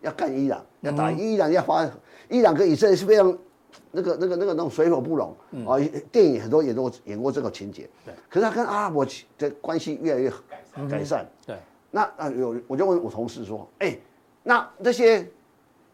[0.00, 1.88] 要干伊朗，要打伊朗，要发
[2.28, 3.36] 伊朗跟以色列是非常
[3.90, 5.34] 那个那个那个那种水火不容
[5.66, 5.78] 啊，
[6.10, 9.06] 电影很多演过演过这个情节，对，可是他跟阿拉伯
[9.38, 10.30] 的关系越来越
[10.88, 11.56] 改善，对，
[11.90, 13.96] 那啊有我就问我同事说，哎，
[14.42, 15.26] 那这些。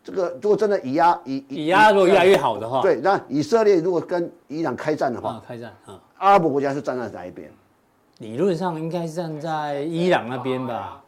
[0.04, 7.48] 这个如果真的以压以以压如果越来越好的话，对，那以色列如果跟伊朗开战的话，开战啊，阿拉伯国家是站在哪一边？
[8.18, 11.01] 理论上应该是站在伊朗那边吧？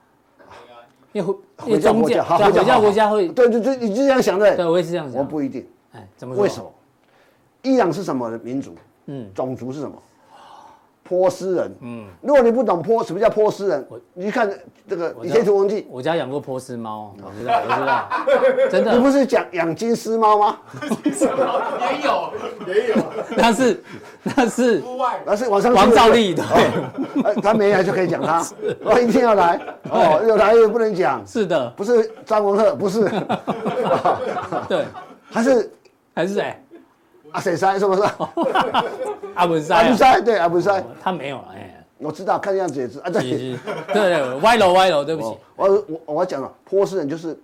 [1.14, 1.34] 因为
[1.66, 4.56] 因为宗教，回教国家会，对对对，你是这样想的？
[4.56, 5.16] 对，我也是这样想。
[5.16, 6.34] 我不一定，哎，怎么？
[6.34, 6.70] 为什么？
[7.62, 8.74] 伊朗是什么民族？
[9.06, 9.96] 嗯，种族是什么？
[11.06, 13.86] 波斯人，嗯，如果你不懂波，什么叫波斯人？
[14.14, 14.50] 你看
[14.88, 18.08] 这个《倚天屠龙记》，我家养过波斯猫，我知道，我知道，
[18.72, 18.94] 真的。
[18.94, 20.58] 你不是讲养金丝猫吗？
[21.04, 21.10] 也
[22.04, 22.32] 有，
[22.66, 22.96] 也有，
[23.36, 23.82] 那是
[24.22, 24.82] 那是
[25.26, 26.42] 那是晚上王兆力的，
[27.42, 28.42] 他没来就可以讲他，
[28.82, 29.60] 他一定要来。
[29.90, 31.22] 哦，有来也不能讲。
[31.26, 33.04] 是的，不是张文赫，不是，
[34.68, 34.84] 对，
[35.30, 35.70] 还是
[36.14, 36.56] 还是谁？
[37.34, 37.76] 阿谁塞？
[37.78, 38.02] 是不是？
[39.34, 43.58] 阿文塞，阿文塞对阿文塞，他没有了哎，我知道，看样子也是啊，对对
[43.92, 47.36] 对，歪楼歪楼，对不起，我我我讲了，波斯人就是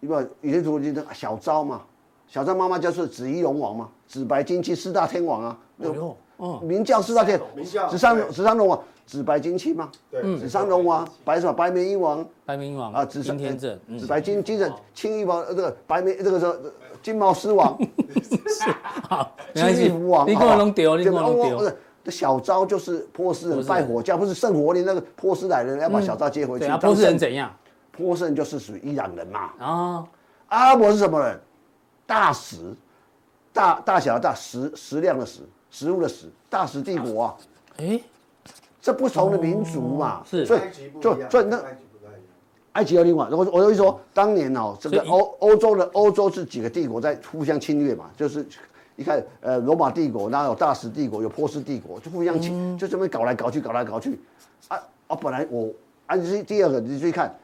[0.00, 1.82] 一个以前读的那小昭嘛，
[2.26, 5.92] 小昭妈妈就是紫衣龙王嘛，紫白金漆四大天王啊，对
[6.38, 7.40] 哦，明教四大天，
[7.88, 16.54] 紫商紫商龙王，紫白金漆嘛，对，紫山龙王，白什么白眉鹰王，白眉鹰王啊，紫金天正，紫白金金正青衣王，这个白眉这个时候。
[17.02, 17.78] 金毛狮王，
[19.08, 21.58] 好，金翼蝠王，你给我弄丢，你给我弄丢。
[21.58, 26.66] 不是，这小昭就是波斯人拜火教，不是圣火灵那个波斯来人要把小昭接回去。
[26.78, 27.54] 波斯人怎样？
[27.92, 29.52] 波斯人就是属于伊朗人嘛。
[29.60, 30.04] 啊，
[30.48, 31.38] 阿拉伯是什么人？
[32.06, 32.74] 大食，
[33.52, 37.36] 大大小的大食食量的食，食物的食，大食帝国啊。
[37.76, 38.00] 哎，
[38.86, 40.60] 这不同的民族嘛，是，所以
[41.00, 41.60] 就所以那。
[42.74, 48.46] 埃及和另外，我我就说，当年哦，这个欧欧洲的欧洲是几个帝国在互相侵略嘛，就是
[48.96, 54.20] 一看呃罗马帝国，然后有大食帝国，有波斯帝国，就互相侵，就这么搞来搞去，搞来搞去，
[54.68, 55.16] 啊啊！
[55.16, 55.72] 本来我
[56.04, 57.34] 啊，第第二个你注意看，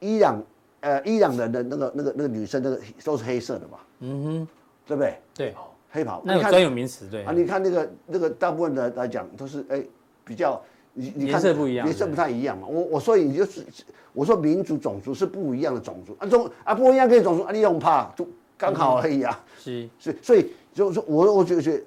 [0.00, 0.42] 伊朗
[0.80, 4.48] 呃伊朗人的那个那个那个女生那个都是黑色的嘛，嗯哼，
[4.86, 5.18] 对不对？
[5.34, 5.54] 对，
[5.90, 6.22] 黑袍。
[6.24, 9.82] 那有专有名词对啊，你看那个那个大部分的来讲都是哎
[10.26, 10.60] 比较。
[10.98, 12.66] 你你看颜色不一样，颜色不太一样嘛。
[12.66, 13.62] 我我所以你就是
[14.14, 19.38] 我说民族种族是不一样的种族啊，种啊不一样跟种族啊，你用怕就刚好而已啊。
[19.58, 21.82] 是，所以所以就是说我我觉得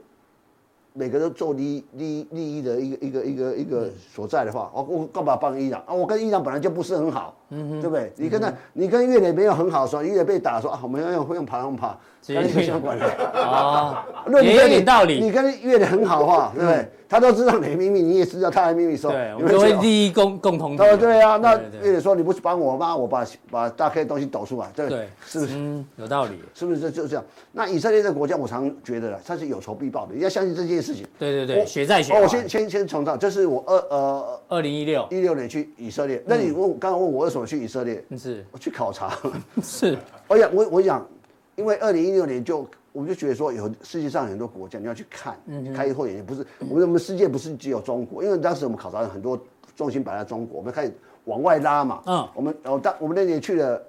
[0.93, 5.91] 每个人做利利利益的一个一个一个一个所在的话，我我干嘛帮伊朗啊？
[5.91, 8.11] 我跟伊朗本来就不是很好，嗯哼，对不对？
[8.15, 11.97] 你跟他你跟越南没有很好的时候，越南被打说啊，我们要用用爬用爬，
[12.27, 13.05] 跟你相关的
[13.41, 14.05] 啊。
[14.43, 15.19] 也有点道理。
[15.19, 16.87] 你跟越南很好的话，对不对？
[17.09, 20.85] 他都知道你的秘密，你也知道他的秘密，说对，我们会利益共共同的。
[20.89, 22.95] 对对啊，那越南说你不是帮我吗？
[22.95, 25.53] 我把把大概的东西抖出来，对，是不是？
[25.55, 26.79] 嗯，有道理，是不是？
[26.79, 27.25] 就就这样。
[27.51, 31.03] 那以色列这个国家，我常觉得他是有仇必报的，你要相信这件事情。
[31.17, 32.21] 对对对，血债血还。
[32.21, 36.21] 我先先先重造，这是我二呃二零一六一六年去以色列。
[36.27, 38.03] 那你问刚刚问我为什么去以色列？
[38.17, 39.17] 是，我去考察。
[39.61, 41.07] 是，我想我我想，
[41.55, 42.67] 因为二零一六年就。
[42.91, 49.39] 我们就觉得说，有世界上很多国家你要去看，嗯开拓眼界，不是我们我们世界不是只有中国，因为当时我们考察了很多
[49.75, 50.93] 重心摆在中国，我们开始
[51.25, 52.01] 往外拉嘛。
[52.07, 53.79] 嗯，我们哦，当我们那年去了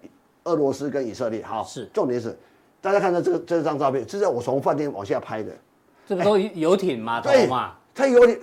[0.45, 2.39] 俄罗斯跟以色列，好，是重点是，
[2.83, 5.51] 大家看到这个这张照片，这是我从饭店往下拍的，
[6.07, 8.39] 这个都游艇码头嘛，它游艇，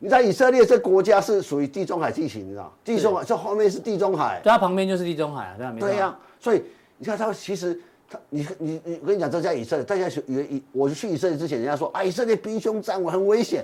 [0.00, 2.72] 人，你在以色列这国家是属于地中海地形，你知道？
[2.84, 6.62] 地中海这后面是地中海，对，它旁边就是地中海啊，对啊，对呀，所以
[6.96, 7.80] 你看它其实。
[8.10, 13.62] 它，你你你，我跟你讲，这在以色列，大家以为以我去以色列之前，人家说啊，以色列兵凶战危，很危险。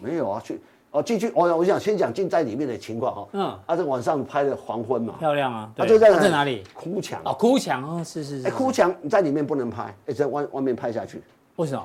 [0.00, 0.60] 没有啊，去
[0.92, 3.28] 哦进去，我我想先讲进在里面的情况哈。
[3.32, 3.42] 嗯。
[3.66, 5.16] 啊，这晚上拍的黄昏嘛。
[5.18, 5.68] 漂亮啊。
[5.76, 6.62] 他就在在哪里？
[6.72, 7.20] 哭墙。
[7.24, 8.46] 哦，哭墙哦，是是是。
[8.46, 11.20] 哎，哭墙你在里面不能拍，哎，在外外面拍下去。
[11.56, 11.84] 为什么？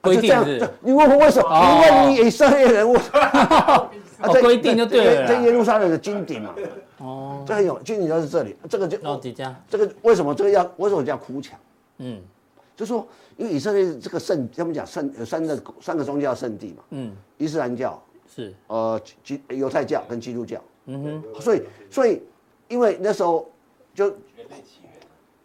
[0.00, 0.68] 规定是？
[0.80, 1.48] 你问我为什么？
[1.48, 2.96] 你问你以色列人物。
[4.20, 5.26] 啊，规定就对了。
[5.26, 6.54] 在耶路撒冷的金顶嘛。
[6.98, 11.58] 哦，这很有，金顶就是这里，这个就哦迪迦，这个为什么这个要为什么叫哭墙？
[11.96, 12.20] 嗯，
[12.76, 13.06] 就说
[13.38, 17.98] 因为以色列这个圣，他们讲圣有三个三个宗教圣地嘛，嗯，伊斯兰教
[18.28, 22.22] 是呃基犹太教跟基督教，嗯哼，所以所以
[22.68, 23.50] 因为那时候
[23.94, 24.14] 就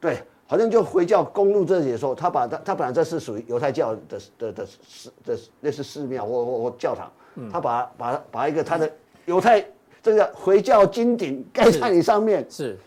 [0.02, 7.12] 对，好像就回教公路这里的时候，他把他他本来这是属于犹太教的的的寺的类似寺庙或或或教堂，
[7.52, 8.92] 他把把把一个他的
[9.26, 9.66] 犹太。
[10.04, 12.46] 这个回教金顶盖在你上面。
[12.48, 12.78] 是，是。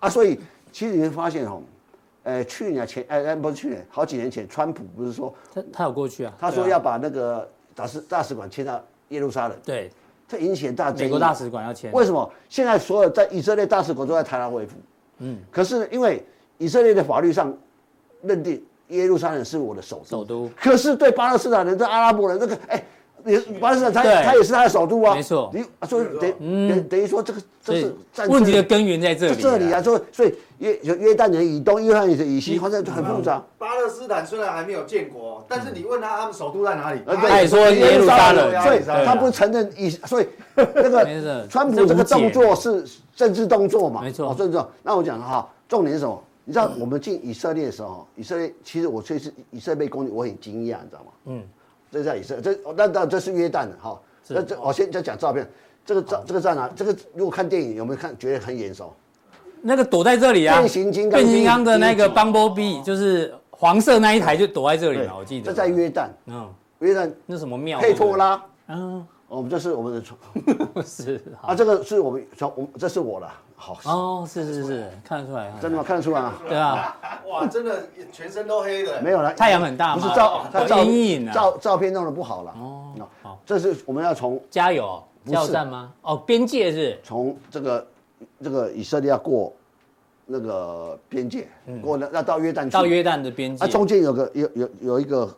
[0.00, 0.36] 啊，所以
[0.72, 1.62] 其实你会发现哦，
[2.24, 6.34] 呃，去年前，哎哎，不是去年，好几年前，川普不是说他他有过去啊？
[6.36, 9.88] 他说要把那个大使大使馆迁到耶路撒冷，对，
[10.26, 12.28] 这引起大美国大使馆要迁，为什么？
[12.48, 14.76] 现在所有在以色列大使馆都在台湾维夫，
[15.18, 16.20] 嗯，可是因为
[16.58, 17.52] 以色列的法律上
[18.22, 22.82] 认定耶路撒冷是我的首都，首都，可是对巴勒斯坦人、对阿拉伯人，这个哎。
[23.24, 25.50] 也巴勒斯坦，他他也是他的首都啊，没错。
[25.52, 27.92] 你所以等等等于说这个这是
[28.28, 33.42] 问题的根源在这里，这里啊，所以所以约约旦人以东，约旦人以西，好像很复杂。
[33.58, 42.84] 巴勒斯坦虽然还没有建国，但是你问他他们首都在哪里，他也说耶路撒冷，所以他不承认以，所以 那个川普这个动作是
[43.16, 44.70] 政治动作嘛，没错，政治动作。
[44.84, 46.22] 那我讲哈，重点是什么？
[46.48, 51.12] 你知道我们进以色列的时候，以色列其实我这次以色列被攻击，我很惊讶，你知道吗？
[51.26, 51.42] 嗯。
[51.90, 54.00] 这在以色列，这那那这是约旦的哈。
[54.28, 55.48] 那这我先再讲照片，
[55.84, 56.68] 这个照这个在哪？
[56.74, 58.94] 这个如果看电影有没有看觉得很眼熟？
[59.62, 65.46] 那个躲在这里啊，变形金刚，变形金刚的那个 Bumblebee 就是黄色那一台就躲在这里嘛，我记得。
[65.46, 67.80] 这在约旦，嗯，约旦那什么庙？
[67.80, 70.18] 佩托拉，嗯，我们这是我们的床，
[70.84, 73.30] 是啊，这个是我们床，我这是我的。
[73.58, 75.82] 好哦，是是是，看得出来，真的吗？
[75.82, 76.34] 看得出来啊？
[76.46, 76.96] 对啊，
[77.26, 82.54] 哇，真的全身都黑的，没有了，太阳很大，不是照阴影啊，照照片弄得不好了。
[82.58, 82.92] 哦，
[83.22, 85.92] 好，这是我们要从加油加油站吗？
[86.02, 87.00] 哦，边界是。
[87.02, 87.86] 从这个
[88.44, 89.52] 这个以色列要过
[90.26, 91.48] 那个边界，
[91.82, 95.34] 过那要到约旦去，到约旦的边界，啊，中间有个有有有一个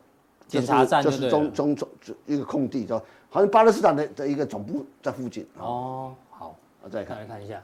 [0.48, 1.88] 检查站，就是中中中
[2.26, 2.98] 一个空地，叫
[3.30, 5.46] 好像巴勒斯坦的的一个总部在附近。
[5.58, 7.16] 哦，好，我再看。
[7.16, 7.62] 来看一下。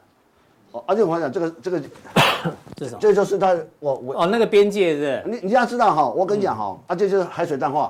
[0.86, 1.80] 而且我讲这个这个，
[2.76, 2.98] 这 什么？
[3.00, 5.22] 这就是他我我哦那个边界是。
[5.26, 7.88] 你你要知道哈，我跟你讲哈，啊这就是海水淡化。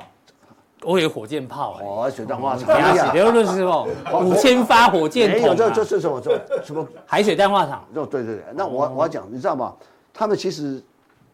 [0.83, 2.57] 我有火箭炮哦，海水淡化。
[2.57, 3.89] 等一下，刘律师哦，
[4.23, 5.41] 五千发火箭筒。
[5.41, 6.21] 没有，这这是什么？
[6.21, 6.87] 这什么？
[7.07, 7.83] 海水淡化厂。
[7.95, 9.75] 对对对，那我我要讲，你知道吗？
[10.13, 10.83] 他们其实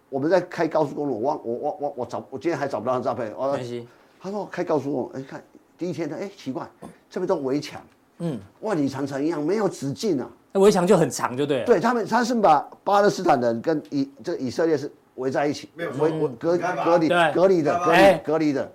[0.08, 3.26] 我们在开高速公路，我我我我我找我今天还找不到他照片。
[3.26, 3.60] 没关
[4.22, 5.42] 他说开高速公路，哎看
[5.76, 6.64] 第一天他哎奇怪，
[7.10, 7.80] 这边都围墙，
[8.18, 10.30] 嗯，万里长城一样，没有止境啊。
[10.52, 11.64] 那围墙就很长，就对了。
[11.64, 18.72] 对他们，他是把巴勒斯坦人跟以这以色列是围在一起，围围隔隔离隔离的，隔离隔离的，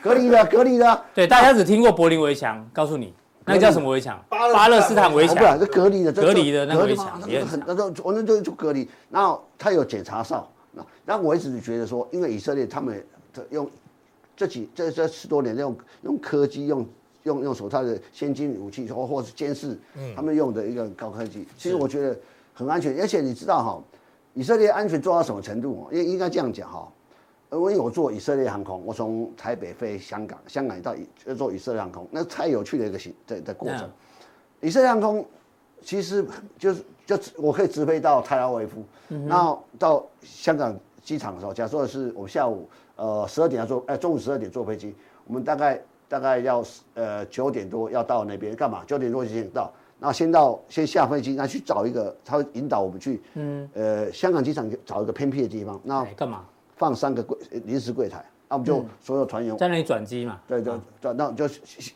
[0.00, 1.04] 隔离的 隔离的。
[1.14, 3.12] 对，大家只听过柏林围墙，告诉你
[3.44, 4.22] 那叫什么围墙？
[4.28, 8.88] 巴勒斯坦围墙，不是，隔离的，隔离的那个围墙也很，那就我那就就隔离。
[9.10, 13.04] 然后他有检查哨，那那我一直觉得说，因为以色列他们
[13.50, 13.68] 用
[14.36, 16.86] 这几这这十多年用用科技用。
[17.28, 19.78] 用用手套的先进武器，或或是监视，
[20.16, 22.18] 他们用的一个高科技，其实我觉得
[22.54, 22.98] 很安全。
[22.98, 23.84] 而且你知道哈，
[24.32, 25.86] 以色列安全做到什么程度？
[25.92, 26.90] 应应该这样讲哈，
[27.50, 33.88] 我做以色列航空，我从台北飞香港，香港到就做以色列航空，那太有趣的一个行的的过程。
[34.62, 35.24] 以色列航空
[35.82, 36.26] 其实
[36.58, 38.82] 就是就我可以直飞到泰拉维夫，
[39.28, 42.66] 然后到香港机场的时候，假设是我们下午
[42.96, 44.94] 呃十二点要坐，哎中午十二点坐飞机，
[45.26, 45.78] 我们大概。
[46.08, 48.82] 大概要呃九点多要到那边干嘛？
[48.86, 56.44] 九点多就先到，那先到先下飞机，那去找一个，他会引导我们去，嗯，呃，香港机场找一个偏僻的地方，那干嘛？
[56.76, 60.40] 放三个柜临时柜台，那我们就所有船员在那里转机嘛？
[60.46, 61.44] 对对，转到就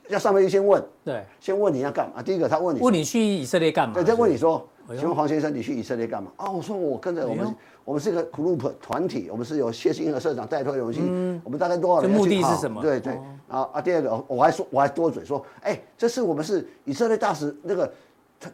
[0.09, 2.21] 要上飞机先问，对，先问你要干嘛？
[2.21, 3.95] 第一个他问你，问你去以色列干嘛？
[3.95, 6.31] 对，再问你说，请问黄先生，你去以色列干嘛？
[6.37, 7.55] 啊，我说我跟着我们。
[7.85, 11.01] 我们是一个 group 团体，我们是由谢金河社长带队游戏。
[11.03, 12.09] 嗯，我们大概多少人？
[12.09, 12.81] 目的是什么？
[12.81, 13.13] 对对。
[13.49, 17.93] 啊啊，第二个我还说，我还多嘴说，哎，这次我们是以色列大使那个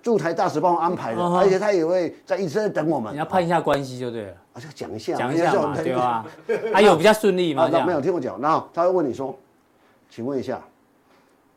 [0.03, 3.13] 驻台大使帮我安排的，而且他也会在以色列等我们。
[3.13, 4.33] 你要判一下关系就对了。
[4.55, 6.25] 啊，就讲一下，讲一下嘛，对吧？
[6.73, 7.69] 还有比较顺利吗？
[7.85, 8.41] 没有，听我讲。
[8.41, 9.39] 然后他会问你说，
[10.09, 10.59] 请问一下，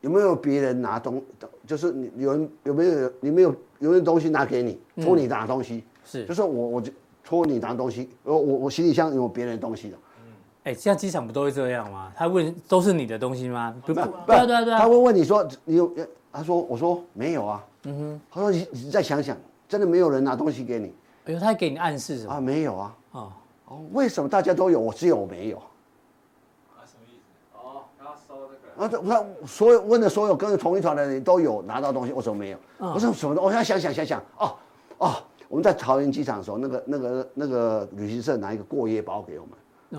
[0.02, 1.24] 有没有别人拿东，
[1.66, 5.84] 就是你有人有没有你没有有人东西拿给你，托你拿东西？
[6.06, 6.90] 是，就是我我就。
[7.24, 9.98] 托你拿东西，我我我行李箱有别人的东西的。
[10.26, 12.12] 嗯，哎，现在机场不都会这样吗？
[12.16, 13.74] 他问都是你的东西吗？
[13.86, 15.90] 不不，对对对，他会问你说你有，
[16.34, 17.64] 他说我说没有啊。
[17.84, 19.38] 嗯哼，他说你你再想想，
[19.70, 20.94] 真的没有人拿东西给你。
[21.26, 22.34] 哎呦，他还给你暗示什么？
[22.34, 22.98] 啊，没有啊。
[23.12, 23.32] 哦
[23.68, 25.58] 哦，为什么大家都有，我只有我没有？
[25.58, 27.56] 啊，什么意思？
[27.56, 28.71] 哦，他收这个。
[28.86, 32.58] 啊，他所有问的所有跟着同一团的人都有拿到东西，我怎么没有？
[32.80, 33.42] 我说什么？
[33.42, 34.52] 我现在想想想想，哦
[34.98, 35.12] 哦。
[35.50, 39.46] 我们在桃园机场的时候，那个、那个、那个旅行社拿一个过夜包给我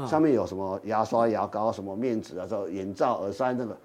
[0.01, 3.77] 们，上面有什么牙刷、牙膏、什么面纸啊，这眼罩、耳塞那个。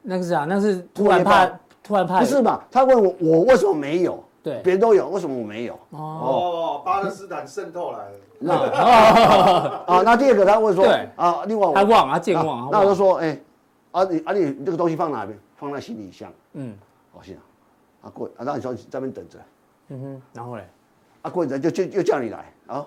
[0.00, 1.46] 那个是啊，那是突然怕，
[1.82, 2.20] 突然怕。
[2.20, 2.60] 不是嘛？
[2.70, 4.22] 他问我，我为什么没有？
[4.44, 5.76] 对，别人都有，为什么我没有？
[5.90, 8.14] 哦，巴勒斯坦渗透来了。
[8.38, 8.54] 那
[9.92, 10.86] 啊，那第二个他问说，
[11.16, 12.68] 啊，另外他忘啊，健忘。
[12.70, 13.36] 那我就说，哎，
[13.98, 15.38] 啊你啊你这个东西放哪边？
[15.56, 16.32] 放在行李箱。
[16.52, 16.76] 嗯，
[17.12, 17.42] 好，行啊。
[18.02, 19.38] 啊过，啊那你说在那边等着。
[19.88, 20.64] 嗯哼，然后嘞？
[21.22, 22.86] 啊，过一阵就就又叫你来啊，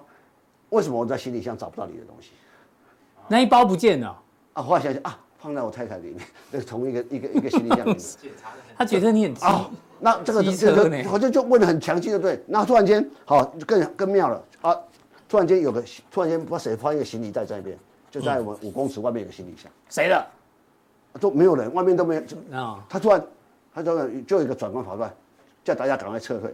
[0.70, 2.32] 为什么我在行李箱找不到你的东西？
[3.28, 4.18] 那一包不见了。
[4.53, 7.97] 啊，后来想想啊，放在我太太里面， 那个同一个一个一个行李箱里面。
[8.78, 12.43] 他觉得你很啊，那这个这个好像就问的很强劲，对不对？
[12.47, 14.76] 那突然间，好，更更妙了啊！
[15.28, 17.78] 突然间有个，突然间不知道谁放一个行李袋在那边，
[18.09, 19.72] 就在我们五公尺外面有个行李箱。
[19.89, 20.28] 谁的？
[21.20, 22.22] 都没有人，外面都没有。
[22.57, 23.24] 啊，他突然，
[23.74, 25.12] 他突然就有一个转弯跑出来，
[25.64, 26.53] 叫大家赶快撤退，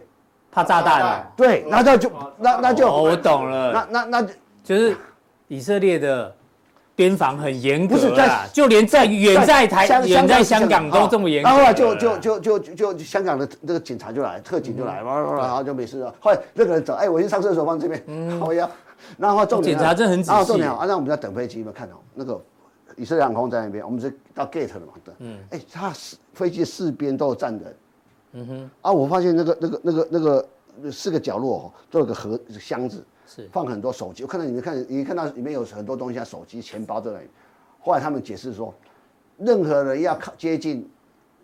[0.50, 1.32] 怕炸弹了。
[1.36, 3.72] 对，那就就那那就，我懂了。
[3.72, 4.28] 那那那
[4.62, 4.96] 就是
[5.48, 6.34] 以色列的。
[6.98, 11.48] 边防很严格，不是在，就连在远在台远在香港都这么严格。
[11.48, 16.12] 然后就就就就就香港的那个警察就来，特警就来，然后就没事了。
[16.18, 18.68] 后来那个人走，哎，我先上厕所，放这边，好呀。
[19.16, 20.44] 然后重点，检查真很仔细。
[20.44, 22.40] 重点啊，那我们在等飞机嘛，看到那个
[22.98, 25.14] 以色列航空在那边，我们是到 gate 了嘛，对。
[25.18, 25.38] 嗯。
[25.50, 25.92] 哎，他
[26.34, 27.76] 飞机四边都有站人。
[28.32, 28.70] 嗯哼。
[28.82, 33.04] 啊，我发现那个那个那个那个四个角落哦都有个盒箱子。
[33.30, 37.26] 是放很多手机，我看到你们看，你看到里面有很多东西，像手机、钱包在那里。
[37.78, 38.72] 后来他们解释说，
[39.36, 40.88] 任何人要靠接近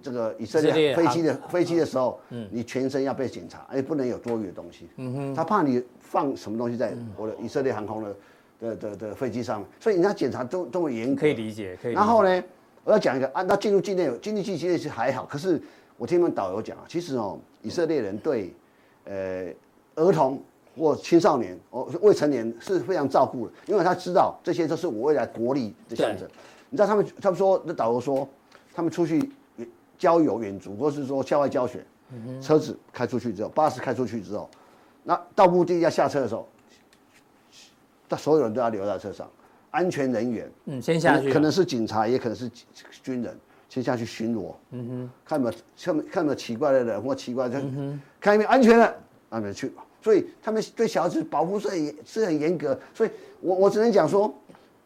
[0.01, 4.89] 这个以色列飞机的飞机的时候，嗯，你全身要被检查，哎，不能有多余的东西。
[4.97, 8.17] 嗯哼，他怕你放什么东西在我的以色列航空的
[8.65, 11.21] 的的的飞机上面，所以人家检查都都会严格。
[11.21, 11.93] 可以理解，可以。
[11.93, 12.45] 然后呢，
[12.85, 15.61] 我要讲一个啊，那进入境内有经济境内是还好，可是
[15.97, 18.55] 我听他们导游讲啊，其实哦，以色列人对
[19.05, 19.47] 呃
[19.97, 20.43] 儿童。
[20.77, 26.29] 或青少年，哦，未成年是非常照顾的，因为他知道这些都是我未来国力的象征。
[26.69, 28.29] 你知道他们，他们说那导游说，
[28.75, 29.31] 他们出去
[29.97, 31.87] 郊游远足，或是说校外教学，
[32.43, 34.51] 车子开出去之后，巴士开出去之后，
[35.05, 36.49] 那到目的地要下车的时候，
[38.15, 39.29] 那所有人都要留在车上，
[39.73, 42.49] 安全人员，嗯，先下去，可能是警察，也可能是
[43.03, 43.37] 军人，
[43.69, 47.61] 先下去巡逻，嗯哼，看有没有看看有没有奇怪的人或奇怪的，
[48.21, 48.95] 看有没有安全的，
[49.31, 49.73] 那边去。
[50.01, 53.11] 所以他们对小孩子保护是很是很严格，所以
[53.41, 54.33] 我我只能讲说，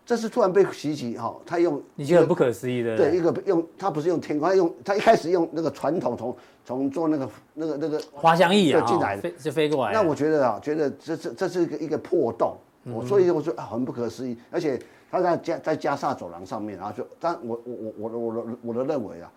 [0.07, 9.93] 这是突然被袭击哈，他用你觉得不可思议的，对，一个用他不是用天空，他用他一开始用那个传统从从做那个那个那个滑翔翼啊进来的，就飞过来。
[9.93, 12.57] 那我觉得啊，觉得这这这是一个一个破洞，
[12.93, 14.81] 我所以我说很不可思议，而且
[15.11, 19.31] 他在加在加萨走廊上面，然后就，但我我我我的我的我的认为啊，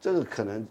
[0.00, 0.66] 这个可能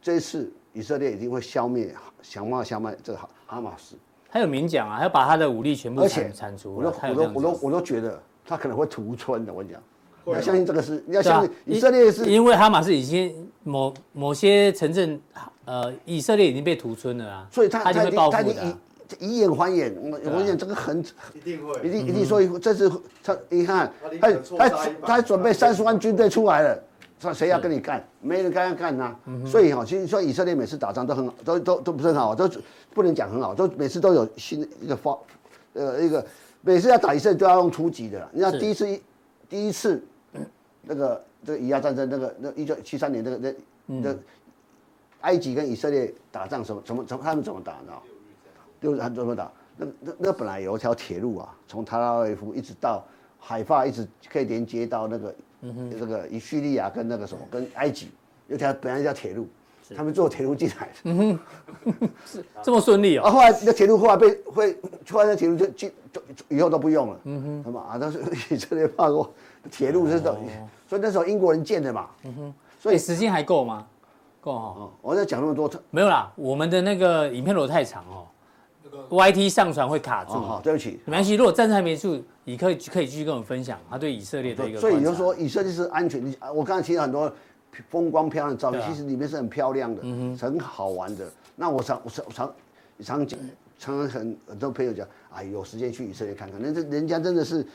[0.00, 0.52] 这一次。
[0.74, 3.94] 以色列一定会消灭，想办法消灭这个哈哈马斯。
[4.30, 6.74] 他有明讲啊，他要把他的武力全部铲铲除。
[6.74, 9.52] 我都我都我都我都觉得他可能会屠村的。
[9.52, 9.82] 我跟你讲，
[10.24, 12.24] 你要相信这个是，你要相信以色列是。
[12.24, 15.20] 因为哈马斯已经某某些城镇，
[15.66, 17.46] 呃，以色列已经被屠村了啊。
[17.50, 18.78] 所以他他就会报复的。
[19.18, 22.90] 以眼还眼，我我跟你讲，这个很一定会，一定一定说这次
[23.22, 24.68] 他你看，他他
[25.02, 26.82] 他准备三十万军队出来了。
[27.20, 28.04] 说谁要跟你干？
[28.20, 29.14] 没人跟他干呐、
[29.46, 32.50] 所以哈，其实说以色列每次打仗都很好，都都都不是很好，都
[32.92, 35.16] 不能讲很好，都每次都有新的一个方，
[35.74, 36.26] 呃，一个
[36.62, 38.28] 每次要打以色列都要用突击的。
[38.32, 39.00] 你看第一次一
[39.48, 40.02] 第一次
[40.82, 43.54] 那个这个以亚战争，那个那一九七三年那个那
[44.00, 44.16] 那
[45.20, 47.92] 埃及跟以色列打仗什么怎么怎么他们怎么打的？
[48.82, 49.50] 就是他怎么打？
[49.76, 53.02] 那那那本来有一条铁路啊，从塔拉维夫一直到
[53.38, 55.34] 海法，一直可以连接到那个。
[55.64, 58.10] 嗯哼，这个以叙利亚跟那个什么跟埃及
[58.48, 59.46] 有条本来一条铁路，
[59.96, 60.92] 他们坐铁路进来的。
[61.04, 61.38] 嗯
[61.86, 63.22] 哼， 是这么顺利哦。
[63.22, 64.76] 啊，后来那铁路后来被会，
[65.08, 65.88] 后来那铁路就就，
[66.48, 67.20] 以后都不用了。
[67.22, 68.20] 嗯哼，那么啊，当时
[68.50, 69.32] 以色列怕过
[69.70, 72.10] 铁路是等于，哦、 所以那时候英国人建的嘛。
[72.24, 73.86] 嗯哼，所以时间还够吗？
[74.40, 74.90] 够哈、哦。
[75.00, 78.26] 我在讲那么多，没有啦，我们的那个影片如果太长哦。
[79.08, 81.34] YT 上传会卡住，好，对不起，没关系。
[81.34, 84.78] 如果战争还没住，你可以可以继续跟我们分享他对以色列的一个。
[84.78, 86.22] 所以你就说以色列是安全。
[86.54, 87.32] 我刚才提了很多
[87.88, 90.02] 风光漂亮的照片，其实里面是很漂亮的，
[90.38, 91.26] 很好玩的。
[91.56, 92.54] 那我常我常常
[93.00, 93.40] 常讲，
[93.78, 97.66] 常常很很多朋友讲，哎，有时间去以色列看看，那这人家真的是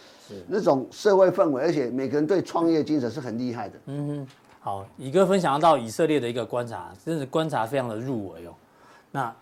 [0.48, 3.80] 那种社会氛围，而且每个人对创业精神是很厉害的。
[3.86, 4.28] 嗯哼，
[4.60, 8.54] 好，乙哥分享到以色列的一个观察，真的是观察非常的入围哦。
[9.12, 9.36] 那。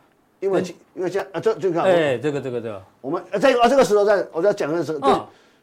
[0.46, 5.14] 因为因为这样啊，这就看哎，这个这个这个，我们这个啊这个石头在，我在讲的时候，对，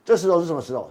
[0.04, 0.90] 这石头是什么石头？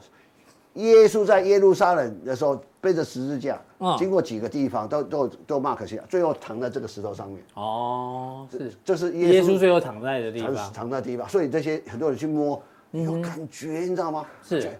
[0.75, 3.61] 耶稣在耶路撒冷的时候背着十字架，
[3.99, 7.43] 经过几个地方都都都 mark 下，最后躺在这个石头上面。
[7.55, 11.27] 哦，是，这是耶稣最后躺在的地方，躺在地方。
[11.27, 14.25] 所以这些很多人去摸，有感觉，你知道吗？
[14.41, 14.71] 是，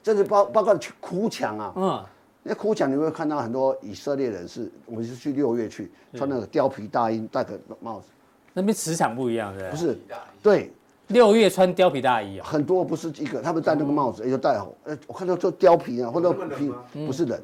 [0.00, 2.04] 这是包包括哭墙啊，嗯，
[2.44, 8.06] 那哭墙你会看到很多以色列人是，我们是去六月去，穿那个貂皮大衣，戴个帽子。
[8.54, 9.98] 那边磁场不一样，对不不是，
[10.42, 10.72] 对，
[11.08, 14.72] 六月穿貂皮大衣啊，很多不是一个，他们戴那个帽子，也就戴好。
[14.84, 16.72] 哎，我看到做貂皮啊，或者皮，
[17.06, 17.42] 不是人。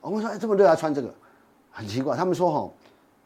[0.00, 1.12] 我们说，哎，这么热还穿这个，
[1.70, 2.16] 很奇怪。
[2.16, 2.72] 他们说，哈，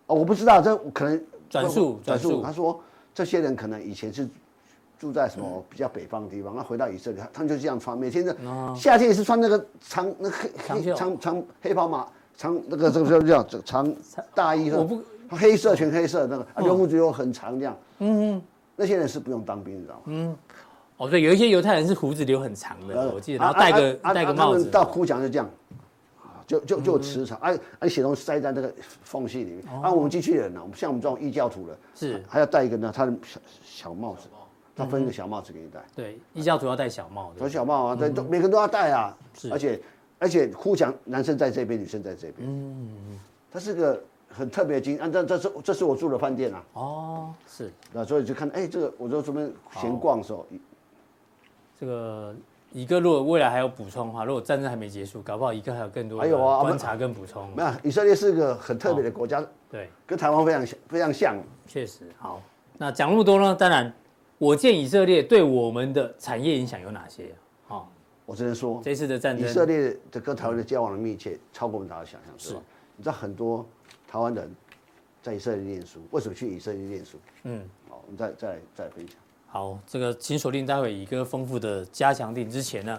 [0.07, 2.43] 哦，我不知道，这可能转述转述。
[2.43, 2.81] 他说，
[3.15, 4.29] 这些人可能以前是
[4.99, 12.07] 住在什么比较北方的地方，那回到以色列，他他们就这样穿，每天的哦夏天也是穿那个长那黑黑长袖长长黑袍马
[12.37, 13.95] 长那个这个叫叫长
[14.35, 17.77] 大衣，我不黑色全黑色那个，啊留胡子又很长这样。
[17.99, 18.43] 嗯。
[18.77, 20.03] 那些人是不用当兵，你知道吗？
[20.07, 20.37] 嗯。
[20.99, 24.65] 哦对，有一些犹太人是胡子留很长的，我记得，然后戴啊个戴个帽子。
[24.71, 25.47] 到哭墙就这样，
[26.23, 28.73] 啊就就就有磁场，哎哎，血东西塞在那个
[29.03, 29.83] 缝隙里面。
[29.83, 32.23] 啊，我们机器人呢，像我们这种异教徒的，是。
[32.27, 34.29] 还要戴一个呢，他的小小帽子，
[34.75, 35.81] 他分一个小帽子给你戴。
[35.95, 39.51] 对，异教徒要戴小帽戴，小帽啊，对，都每个人都要戴啊是。
[39.53, 39.81] 而且
[40.19, 42.37] 而且哭墙，男生在这边，女生在这边。
[42.41, 43.19] 嗯，
[43.53, 49.51] 他是个很特别的经，啊，这这是这是我住的饭店啊，哦，是那所以就看，哎，这个我就这边
[49.81, 50.47] 闲逛的时候，
[51.79, 52.35] 这个
[52.73, 57.49] 乙哥，如果未来还有补充的话，如果战争还没结束，搞不好乙哥还有更多的还有啊观察跟补充。
[57.57, 61.37] 没有，以色列是个很特别的国家，对，跟台湾非常像非常像。
[61.67, 62.43] 确实好。
[62.79, 63.55] 那讲那么多呢？
[63.55, 63.91] 当然，
[64.37, 67.35] 我见以色列对我们的产业影响有哪些？
[67.67, 67.91] 好，
[68.27, 72.55] 我只能说，这次的战争，以色列的跟台湾的交往的密切，超过我们大家想象是。
[72.99, 73.65] 你知道很多
[74.17, 74.51] 台湾人
[75.23, 77.19] 在以色列念书，为什么去以色列念书？
[77.43, 79.15] 嗯，好，我们再再再来分享。
[79.47, 82.99] 好，这个请锁定待会乙哥丰富的加强定之前呢，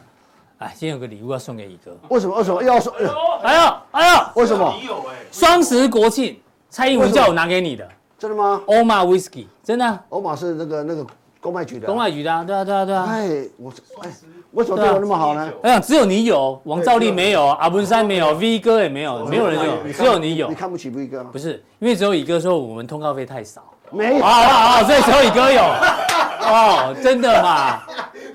[0.60, 1.98] 哎，今天有个礼物要送给乙哥。
[2.10, 2.38] 为什么？
[2.38, 2.94] 为什么又要说？
[2.94, 3.10] 哎呦
[3.42, 4.72] 哎呦，哎呦，为什么？
[4.80, 6.40] 你有哎，双十国庆，
[6.70, 7.90] 蔡英文叫我拿给你的
[8.20, 8.62] 真的吗？
[8.68, 11.04] 欧玛 whisky，真的啊，欧马是那个那个
[11.42, 11.90] 公卖局的啊。
[11.90, 13.06] 公卖局的啊，对啊，对啊，对啊。
[13.10, 14.16] 哎，我哎，
[14.58, 15.54] 为什么对我那么好呢？
[15.62, 20.56] 哎呀只有你有，王兆力没有，阿文山没有，V 哥也没有，没有人有，只有你有你。
[20.56, 21.38] 看不起 V 哥吗不？
[21.38, 23.62] 是，因为只有乙哥说我们通告费太少。
[23.92, 24.32] 没有好。
[24.32, 25.62] 好好，所以只有乙哥有。
[26.42, 27.84] 哦，真的嘛？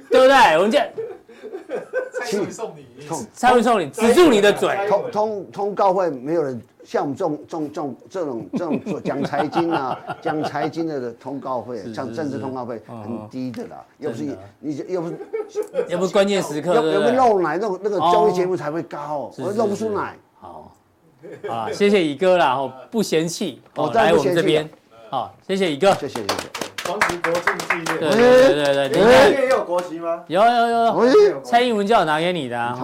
[0.08, 0.56] 对不对？
[0.58, 0.78] 我们这
[2.12, 2.86] 蔡英文送你，
[3.32, 4.78] 蔡文送你，止住你的嘴。
[4.88, 15.16] 通通通告会没有人像我们这种这种这种这种这种做 讲财经啊，讲财经的通告费，像政治通告费很低的啦，又不是你又不是
[15.88, 17.16] 又不是关键时刻，要要不对不？
[17.16, 20.16] 露奶那种那个综艺节目才会高，是我露不出奶。
[20.40, 20.72] 好，
[21.48, 24.68] 好啦，谢谢乙哥啦，哦，不嫌弃，哦，来我们这边，
[25.08, 25.92] 好，谢谢乙哥。
[25.94, 26.34] 谢谢谢谢。
[26.82, 30.24] 双十国庆纪对念，对对对对，你们也有国旗吗？
[30.26, 32.82] 有有有蔡英文叫我拿给你的啊，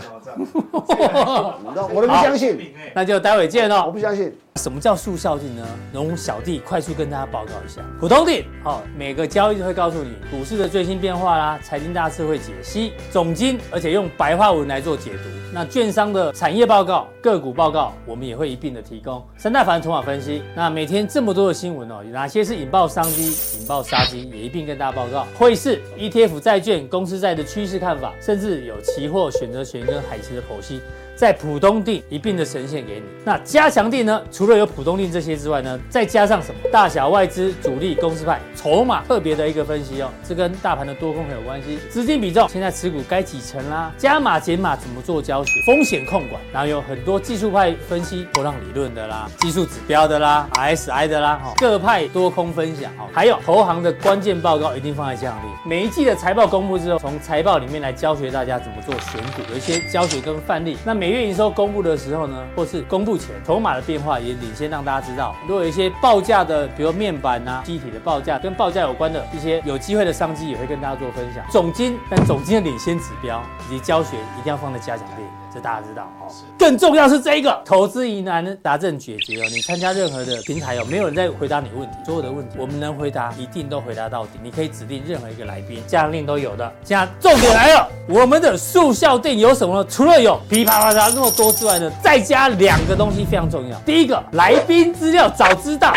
[1.94, 3.92] 我都不相信，哎，那就待会见哦我哦。
[3.92, 4.32] 不相信。
[4.60, 5.66] 什么叫速效性呢？
[5.92, 7.82] 容小弟快速跟大家报告一下。
[7.98, 15.28] 普通錠，好、每个交易日会告诉你股市的最新变化啦，财经大事会解析总经，而且用白话文来做解读。
[15.52, 19.20] 那券商的产业报告、个股报告，我们也会一并的提供。
[19.36, 25.26] 三大法人筹码分析，那每天这么多的新闻哦，有哪些是引爆商机、引爆杀机，也一并跟大家报告。
[25.36, 30.80] 汇市、ETF 债券、公司债的趋势看法，甚至有期货、选择权跟海期的剖析。
[31.16, 33.02] 在浦东地一并的呈现给你。
[33.24, 34.22] 那加强地呢？
[34.30, 36.60] 除了有浦东地这些之外呢，再加上什么？
[36.70, 41.78] 大小外资、主力、公司派、筹码特别的一个分析哦，这跟大盘的多空很有关系。
[41.88, 43.92] 资金比重，现在持股该几成啦？
[43.96, 45.52] 加码减码怎么做教学？
[45.66, 55.68] 风险控管，然后有很多技术派分析、波浪理论的啦，技术指标的啦，RSI 的啦，各派多空分享哦，还有投行的关键报告一定放在加强錠。
[55.68, 60.76] 每一季的财报公布之后，从财报里面来教学大家怎么做选股，有一些教学跟范例。
[60.84, 65.36] 那每每月营收公布的时候呢，或是公布前，筹码的变化也领先让大家知道。
[65.46, 71.44] 如果有一些报价的，比如面板啊、机体的报价，跟报价有关的一些有机会的商机，也会跟大家做分享。
[71.50, 76.26] 总金，但总金的领先指标以及教学一定要放在加强錠，这大家知道哦。
[76.58, 79.46] 更重要是这一个投资疑难答证解决哦。
[79.50, 84.32] 你参加任何的平台哦，没有人在回答你问题，所有的问题我们能回答，一定都回答到底。
[84.42, 86.72] 你可以指定任何一个来宾，加强錠都有的。
[86.82, 89.86] 现在重点来了，我们的速效店有什么呢？
[89.88, 93.78] 除了有噼啪啪啪那么多之外呢，再加两个东西非常重要。
[93.80, 95.94] 第一个，来宾资料早知道。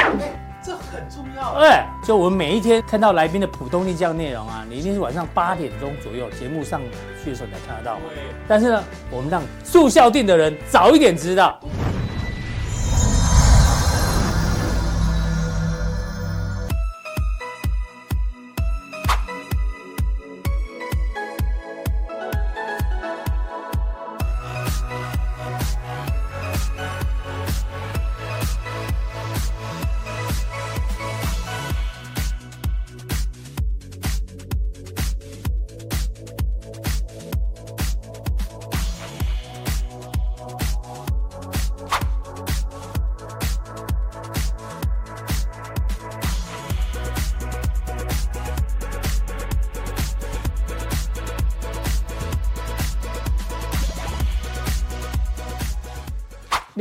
[1.55, 6.81] 哎，就我们每一天看到来宾的普通錠这样内容啊，你一定是晚上八点钟左右节目上
[7.23, 8.05] 去的时候你才看得到嘛。
[8.47, 11.59] 但是呢，我们让住校定的人早一点知道。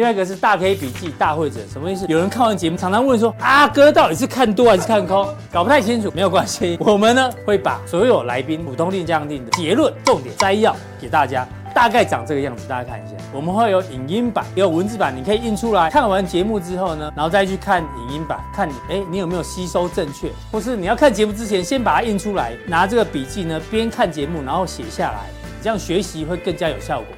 [0.07, 2.07] 那个是大 K 笔记大会诊，什么意思？
[2.07, 5.29] 有人看完节目，常常问说：阿哥到底是看多还是看空？
[5.53, 11.45] 搞不太清楚，没有关系，我们呢会把所有来宾普通定加强錠的结论、重点摘要给大家，
[11.75, 13.17] 大概长这个样子，大家看一下。
[13.33, 15.91] 我们会有影音版，也有文字版，你可以印出来。
[15.91, 25.29] 看完节目之后呢，然后再去看影音版，看你哎你有没有吸收正确，或是你要看节目之前先把它印出来，拿这个笔记呢边看节目，然后写下来，
[25.61, 27.09] 这样学习会更加有效果。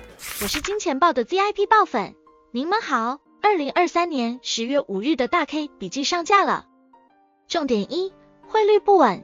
[0.40, 2.14] 我是金钱豹的 VIP 爆粉。
[2.50, 6.64] 您们好，二零二三年十月五日的大 K 笔记上架了。
[7.46, 8.10] 重点一，
[8.46, 9.22] 汇率不稳，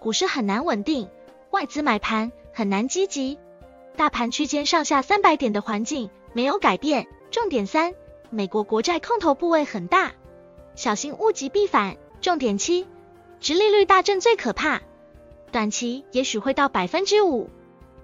[0.00, 1.08] 股市很难稳定，
[1.52, 3.38] 外资买盘很难积极，
[3.94, 7.06] 大盘区间上下三百点的环境没有改变。
[7.30, 7.94] 重点三，
[8.30, 10.10] 美国国债空头部位很大，
[10.74, 11.96] 小心物极必反。
[12.20, 12.84] 重点七，
[13.38, 14.82] 殖利率大震最可怕，
[15.52, 17.48] 短期也许会到百分之五，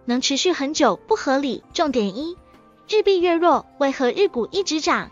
[0.05, 1.65] 能持续很久不合理。
[1.73, 2.37] 重点一。
[2.89, 5.11] 日币越弱，为何日股一直涨？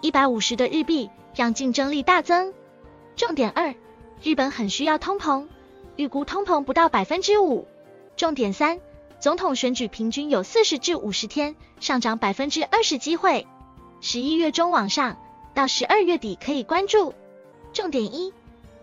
[0.00, 2.52] 一百五十的日币让竞争力大增。
[3.14, 3.74] 重点二，
[4.22, 5.46] 日本很需要通膨，
[5.96, 7.68] 预估通膨不到百分之五。
[8.16, 8.80] 重点三，
[9.20, 13.46] 总统选举平均有四十至五十天上涨百分之二十机会，
[14.00, 15.16] 十一月中往上，
[15.54, 17.14] 到十二月底可以关注。
[17.72, 18.32] 重点一，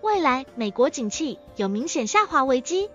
[0.02, 2.90] 未来美国景气有明显下滑危机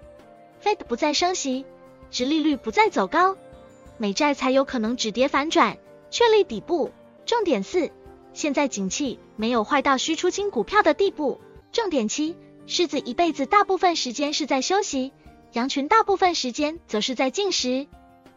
[0.63, 1.67] ，Fed 不再升息，
[2.11, 3.37] 殖利率不再走高。
[3.97, 5.79] 美债才有可能止跌反转，
[6.11, 6.93] 确立底部。
[7.27, 7.91] 重点四，
[8.33, 11.41] 现在景气没有坏到需出清股票的地步。
[11.73, 12.37] 重点七，
[12.67, 15.13] 狮子一辈子大部分时间是在休息，
[15.53, 17.87] 羊群大部分时间则是在进食。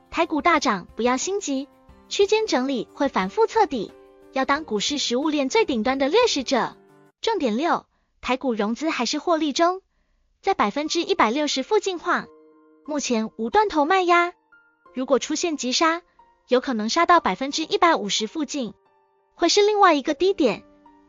[0.09, 1.67] 台股大涨不要心急，
[2.07, 3.91] 区间整理会反复测底，
[4.33, 6.77] 要当股市食物链最顶端的掠食者。
[7.19, 7.85] 重点六，
[8.21, 9.81] 台股融资还是获利中，
[10.41, 12.27] 在百分之一百六十附近晃，
[12.85, 14.33] 目前无断头卖压。
[14.97, 16.01] 如果出现急杀，
[16.47, 18.73] 有可能杀到百分之一百五十附近，
[19.35, 20.63] 会是另外一个低点。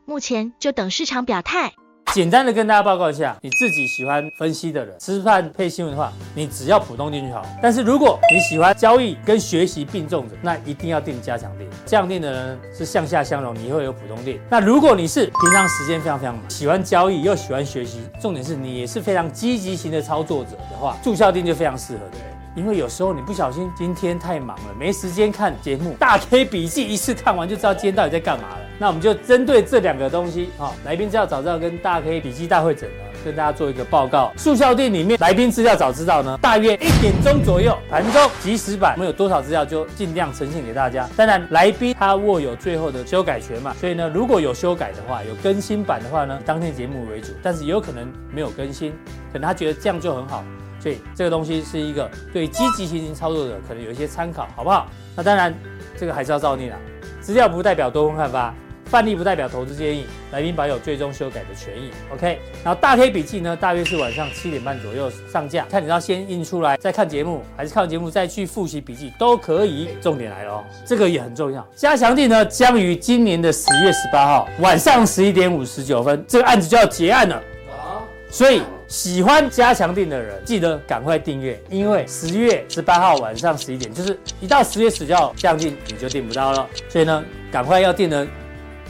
[0.05, 1.73] 目前就等市场表态。
[2.13, 7.43] 简单的跟大家报告一下，你自己喜欢分析的人，吃饭配新闻的话，你只要普通錠就好。
[7.63, 11.67] 但是如果你喜欢交易跟学习并重的，那一定要定加强錠。
[11.83, 14.39] 加强錠的人是向下相容，你会有普通定。
[14.51, 22.17] 那如果你是平常时间非常非常忙，喜欢交易又喜欢学习，重点是你也是非常积极型的操作者的话，住校定就非常适合的。
[22.59, 28.57] 因为有时候你不小心今天太忙了，没时间看节目，大 K 笔记一次看完就知道今天到底在干嘛了。
[28.77, 34.33] 那我们就针对这两个东西，好，来宾资料早知道跟大 K 笔记大会诊呢，跟大家做一个报告。
[34.35, 41.07] 速效店里面来宾资料早知道呢，大约一点钟左右，盘中即时版，我们有多少资料就尽量呈现给大家。
[41.15, 48.91] 当然，来宾他握有最后的修改权嘛，所以呢，如果有修改的话，有更新版的话呢，当天节目为主，但是也有可能没有更新，
[49.31, 50.43] 可能他觉得这样就很好。
[50.79, 54.87] 所以这个东西是一个对积极型操作者可能有一些参考，好不好？
[55.15, 55.53] 那当然，
[55.97, 56.79] 这个还是要照念啊。
[57.19, 58.53] 资料不代表多空看法，
[58.85, 61.91] 范例不代表投资建议，来宾保有最终修改的权益。
[62.13, 69.89] OK，然后大 K 笔记呢，大约是晚上七点半左右上架，看你要先印出来再看节目，还是看完节目再去复习笔记都可以。
[70.01, 71.67] 重点来了哦，这个也很重要。
[71.75, 77.35] 加强地呢，将于今年的十月十八号晚上十一点五十九分，这个案子就要结案了
[77.69, 78.01] 啊，
[78.31, 78.61] 所以。
[78.89, 86.67] 喜欢加强錠的人，记得赶快订阅，因为十月十八号晚上十一点，就是一到十月十九号加强錠你就订不到了。
[86.89, 88.25] 所以呢，赶快要订的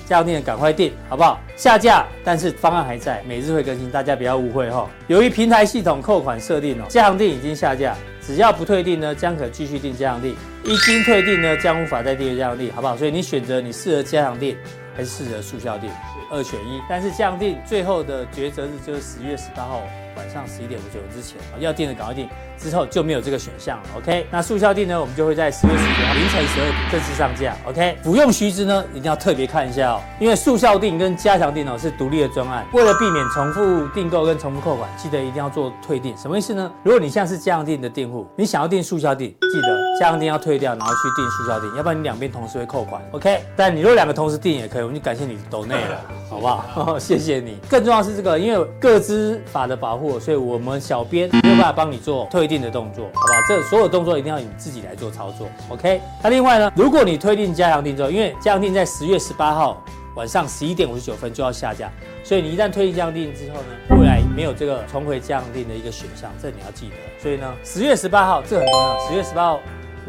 [0.06, 1.38] 加强錠的赶快订，好不好？
[1.58, 4.90] 下架，但是方案还在，每日会更新，大家不要误会哈。
[5.08, 7.94] 由于平台系统扣款设定哦，加强錠已经下架，
[8.26, 10.34] 只要不退订呢，将可继续订加强錠；
[10.64, 12.96] 一经退订呢，将无法再订阅加强錠，好不好？
[12.96, 14.56] 所以你选择你适合加强錠
[14.96, 15.90] 还是适合速效錠。
[16.30, 19.82] 二选一，但是这样定最后的抉择日就是十月十八号
[20.16, 22.30] 晚上十一点五九之前，要定的赶快定，
[22.62, 23.84] 之后就没有这个选项了。
[23.98, 27.56] OK，那速效定呢，我们就会在十月十九号凌晨十二点正式上架。
[27.68, 36.16] OK，服用须知呢，一定要特别看一下哦，因为速效定跟加强定哦是独立的专案，为了避免重复订购跟重复扣款，记得一定要做退订。
[36.18, 36.72] 什么意思呢？
[36.84, 43.02] 如果你现在是加强定的订户，你想要订速效定，记得加强定要退掉，然后去订速效定，要不然你两边同时会扣款。
[43.12, 46.02] OK，但你如果两个同时订也可以，我们就感谢你抖内了。
[46.30, 46.66] 好不好？
[46.76, 47.58] 哦，谢谢你。
[47.68, 53.40] 更重要是这个，因为各资法的保护，所以我们小编没有办法帮你做退定的动作，好不好？
[53.48, 55.48] 这所有动作一定要你自己来做操作。
[55.70, 56.02] OK。
[56.24, 59.82] 那另外呢，如果你推定加强定之后，因为加强定在十月十八号
[60.16, 61.90] 晚上十一点五十九分就要下架，
[62.24, 66.96] 所以你一旦推定加强錠之后呢，未来没有这个重回加强錠的一个选项，这你要记得。
[67.22, 69.60] 所以呢，十月十八号这很重要，十月十八号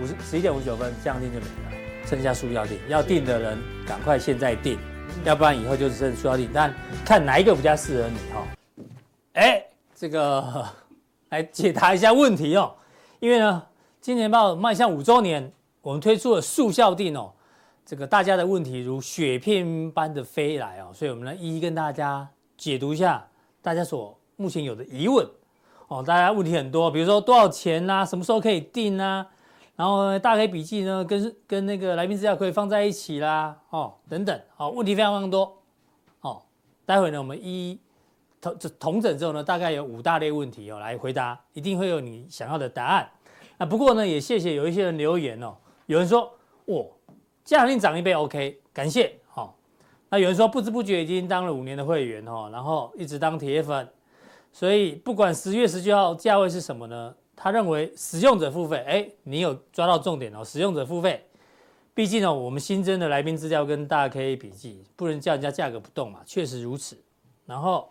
[0.01, 4.79] 五十十一点五十九分加强錠就没了，剩下速效錠要订的人赶快现在订。
[5.25, 8.47] 要不然以后就只剩速效錠，但看哪一个比较适合你哈。
[9.33, 9.63] 哎，
[9.95, 10.65] 这个
[11.31, 12.75] 来解答一下问题哦。
[13.19, 13.67] 因为呢，
[14.01, 15.53] 金钱爆迈向五周年，
[15.83, 17.33] 我们推出了速效錠哦。
[17.87, 23.27] 这个大家的问题如雪片般的飞来哦，所以我们呢一一跟大家解读一下
[23.61, 25.27] 大家所目前有的疑问
[25.89, 26.01] 哦。
[26.07, 29.27] 大家问题很多，比如说多少钱呐、什么时候可以订啊？
[29.75, 35.57] 然后大 K 笔记呢，跟跟那个来宾资料可以放在一起啦，哦，等等，好，问题非常非常多，
[36.21, 36.43] 哦，
[36.85, 37.81] 待会呢我们一一
[38.41, 43.11] 同这同整之后呢，大概有五大类问题哦来回答，一定会有你想要的答案。
[43.59, 45.55] 那不过呢，也谢谢有一些人留言哦，
[45.87, 46.33] 有人说，
[46.67, 46.85] 哇。
[47.43, 49.13] 加强錠涨一倍，OK，感谢。
[49.27, 49.59] 好、
[50.09, 53.89] 那有人说不知不觉已经当了五年的会员哦，然后一直当铁粉，
[54.53, 57.13] 所以不管十月十九号价位是什么呢？
[57.35, 61.27] 他认为使用者付费，哎，你有抓到重点哦，使用者付费。
[61.93, 66.97] 毕竟呢，我们新增的来宾资料跟大 K 笔记不能叫人家价格不动嘛，确实如此。
[67.47, 67.91] 然后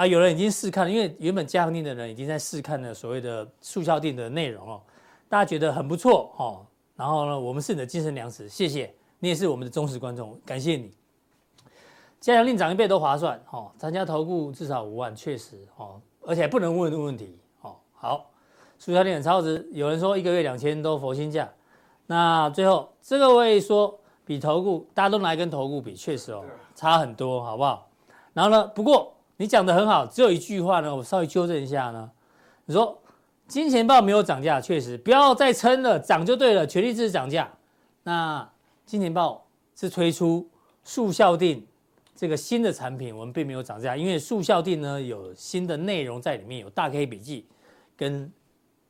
[0.00, 4.80] 啊，有人已经试看了，因为原本加强錠的人已经在试看了所谓的速效店的内容哦，
[5.28, 6.64] 大家觉得很不错哦。
[6.96, 10.90] 然后呢，我们是你的精神粮食，谢谢你也是我们的忠实观众，感谢你。
[12.18, 18.30] 加强令涨一倍都划算，哦，参加投顾至少五万，确实哦，而且不能问问题，哦，好，
[18.78, 21.46] 速效店很超值，有人说一个月两千多佛心价，
[22.06, 26.42] 那最后这个位说比投顾，大家都拿来跟投顾比，确实哦，
[26.74, 27.86] 差很多，好不好？
[28.32, 32.10] 然后呢，不过你讲得很好，只有一句话呢，我稍微纠正一下呢，
[32.66, 32.96] 你说。
[33.48, 37.50] 金钱豹没有涨价，确实不要再撑了，涨就对了，全力支持涨价。
[38.04, 38.48] 那
[38.86, 39.44] 金钱豹
[39.74, 40.48] 是推出
[40.84, 41.66] 速效定
[42.14, 47.44] 这个新的产品，我们并没有涨价，因为速效定呢有新的内容在里面，有大 K 笔记
[47.96, 48.32] 跟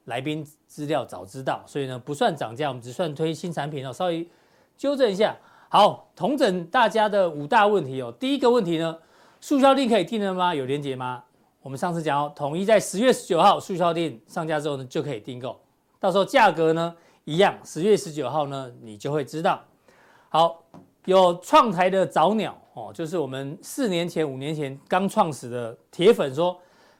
[0.04, 3.90] 来宾资料早知道，所以呢不算涨价，我们只算推新产品哦。
[3.90, 4.28] 稍微
[4.76, 5.34] 纠正一下，
[5.70, 8.14] 好，统整大家的五大问题哦。
[8.20, 8.98] 第一个问题呢，
[9.40, 10.54] 速效錠可以订了吗？
[10.54, 11.24] 有连接吗？
[11.62, 15.58] 我们上次讲哦，统一在十月十九号速效錠上架之后呢，就可以订购，
[15.98, 16.94] 到时候价格呢
[17.24, 19.62] 一样，十月十九号呢你就会知道。
[20.28, 20.62] 好，
[21.06, 26.58] 有创台的早鸟哦，就是我们四年前、五年前刚创始的铁粉说，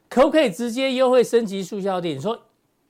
[0.09, 2.15] 可不可以直接优惠升级速效錠？
[2.15, 2.39] 你说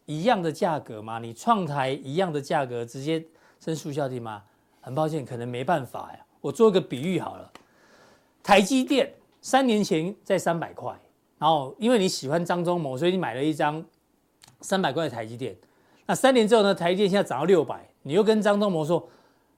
[0.07, 1.19] 一样的价格吗？
[1.19, 3.25] 你创台一样的价格直接
[3.61, 4.43] 升速效錠吗？
[4.81, 6.19] 很抱歉，可能没办法呀。
[6.41, 7.53] 我做一个比喻好了，
[8.43, 10.99] 台积电三年前在三百块。
[11.39, 13.83] 然后，因为你喜欢张忠谋，所以你买了一张
[14.61, 15.57] 三百块的台积电。
[16.05, 19.09] 那三年之后呢，台积电现在涨到六百，你又跟张忠谋说：“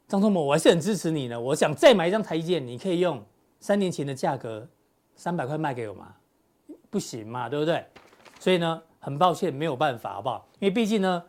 [0.06, 3.20] 张忠谋，我还是很支持你的，我想再买一张台积电，你可以用
[3.58, 4.64] 三年前的价格
[5.16, 6.14] 三百块卖给我吗？
[6.88, 7.84] 不行嘛，对不对？
[8.38, 10.46] 所以呢，很抱歉，没有办法，好不好？
[10.60, 11.24] 因为毕竟呢，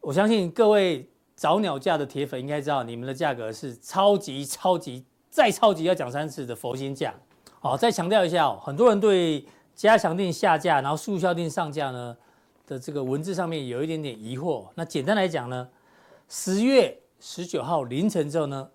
[0.00, 7.14] 我相信各位早鸟价的铁粉应该知道，你们的价格是超级超级再超级要讲三次的佛心价。
[7.64, 9.44] 好，再强调一下哦，很多人对。
[9.74, 12.16] 加强錠下架，然后速效錠上架呢
[12.64, 14.68] 的这个文字上面有一点点疑惑。
[14.76, 15.68] 那简单来讲呢，
[16.28, 18.70] 十月十九号凌晨之后呢，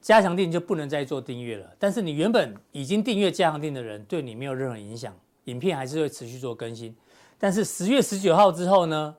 [0.00, 1.68] 加强錠就不能再做订阅了。
[1.76, 5.12] 但是你原本已经订阅加强錠的人，对你没有任何影响，
[5.46, 6.96] 影片还是会持续做更新。
[7.36, 9.16] 但是十月十九号之后呢，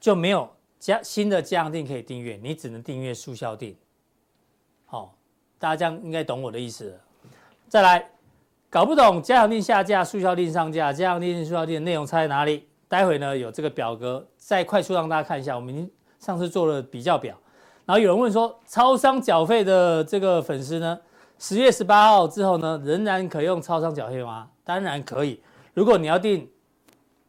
[0.00, 0.48] 就没有
[0.80, 3.74] 加新的加强錠可以订阅，你只能订阅速效錠。
[4.86, 5.14] 好，
[5.58, 7.00] 大家这样应该懂我的意思了。
[7.68, 8.13] 再来。
[8.74, 12.66] 搞不懂加强錠下架，速效錠上架，加强錠、速效錠的内容差在哪里？
[12.88, 15.54] 待会呢有这个表格，再快速让大家看一下。
[15.54, 15.88] 我们已经
[16.18, 17.36] 上次做了比较表，
[17.84, 20.98] 然后有人问说，超商缴费的这个粉丝呢，
[21.38, 24.48] 十月十八号之后呢，仍然可用超商缴费吗？
[24.64, 25.40] 当然可以。
[25.72, 26.50] 如果你要订，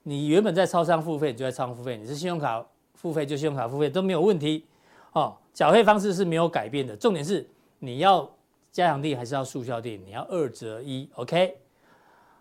[0.01, 2.65] 你原本在超商付费，你就在超商付费；你是信用卡
[2.95, 4.65] 付费，就信用卡付费都没有问题。
[5.13, 7.47] 哦，缴费方式是没有改变的，重点是
[7.77, 8.27] 你要。
[8.75, 10.03] 加强定还是要速效定？
[10.05, 11.59] 你要二择一，OK？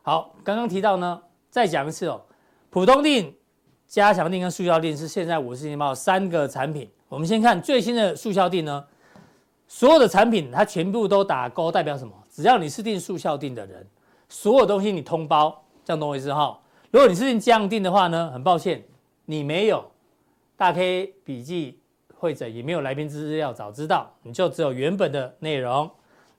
[0.03, 2.21] 好，刚刚提到呢，再讲一次哦。
[2.71, 3.33] 普通定、
[3.87, 6.91] 加强定跟速效定是现在五十年报三个产品。
[7.09, 8.85] 我们先看最新的速效定呢，
[9.69, 12.13] 所有的产品它全部都打勾，代表什么？
[12.29, 13.87] 只要你是订速效定的人，
[14.29, 16.61] 所有东西你通包，这样懂我意思哈？
[16.91, 18.83] 如果你是订加强定的话呢，很抱歉，
[19.27, 19.89] 你没有
[20.57, 21.79] 大 K 笔记
[22.13, 25.89] 会诊，也没有来宾资料早知道，你就只有原本的内容。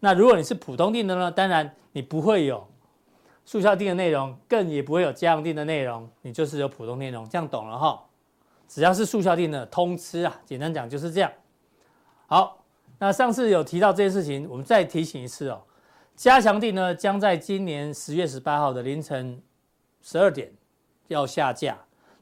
[0.06, 1.32] 那如果你是普通定的呢？
[1.32, 2.68] 当然你不会有
[3.44, 8.00] 速效定的内容，更也不会有加强錠的内容，你就是有普通内容，这样懂了哈？
[8.68, 11.32] 只要是速效定的通吃啊，简单讲就是这样。
[12.28, 12.64] 好，
[13.00, 15.64] 那上次有提到这件事情，我们再提醒一次哦。
[16.16, 19.42] 加强錠呢，将在今年十月十八号的凌晨
[20.04, 20.52] 十二点
[21.08, 21.76] 要下架。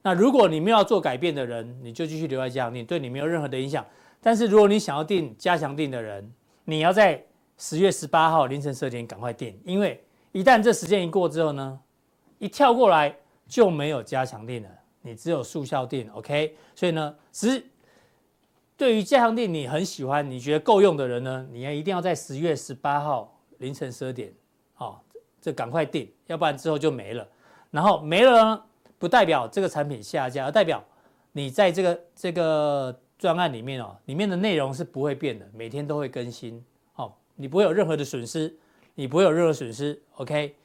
[0.03, 3.85] 那如果你没有要做改变的人，你就继续留在加强錠，对你没有任何的影响。
[4.21, 6.31] 但是如果你想要订加强錠的人，
[6.63, 7.21] 你要在
[7.65, 10.03] 十月十八号凌晨十二点，赶快订，因为
[10.33, 11.79] 一旦这时间一过之后呢，
[12.37, 13.15] 一跳过来
[13.47, 14.69] 就没有加强錠了，
[15.01, 16.57] 你只有速效錠，OK？
[16.75, 17.65] 所以呢，只
[18.75, 24.33] 对于加强錠你很喜欢，你觉得够用的人呢，你要一定要在十月十八号凌晨十二点，
[24.75, 24.99] 哦，
[25.39, 27.25] 这赶快订，要不然之后就没了。
[27.71, 28.63] 然后没了呢，
[28.99, 30.83] 不代表这个产品下架，而代表
[31.31, 36.61] 你在这个这个专案里面哦，里面的内容是不会变的，每天都会更新，
[37.35, 38.55] 你不会有任何的损失，
[38.95, 40.55] 你不会有任何损失，OK。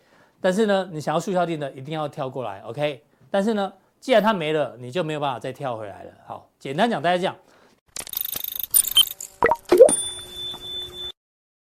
[0.40, 3.03] 但是呢，你想要速效定的一定要跳过来，OK。
[3.31, 6.12] 但是呢，既然它没了，你就没有办法再跳回来了。
[6.27, 7.36] 好，简单讲，大家这样。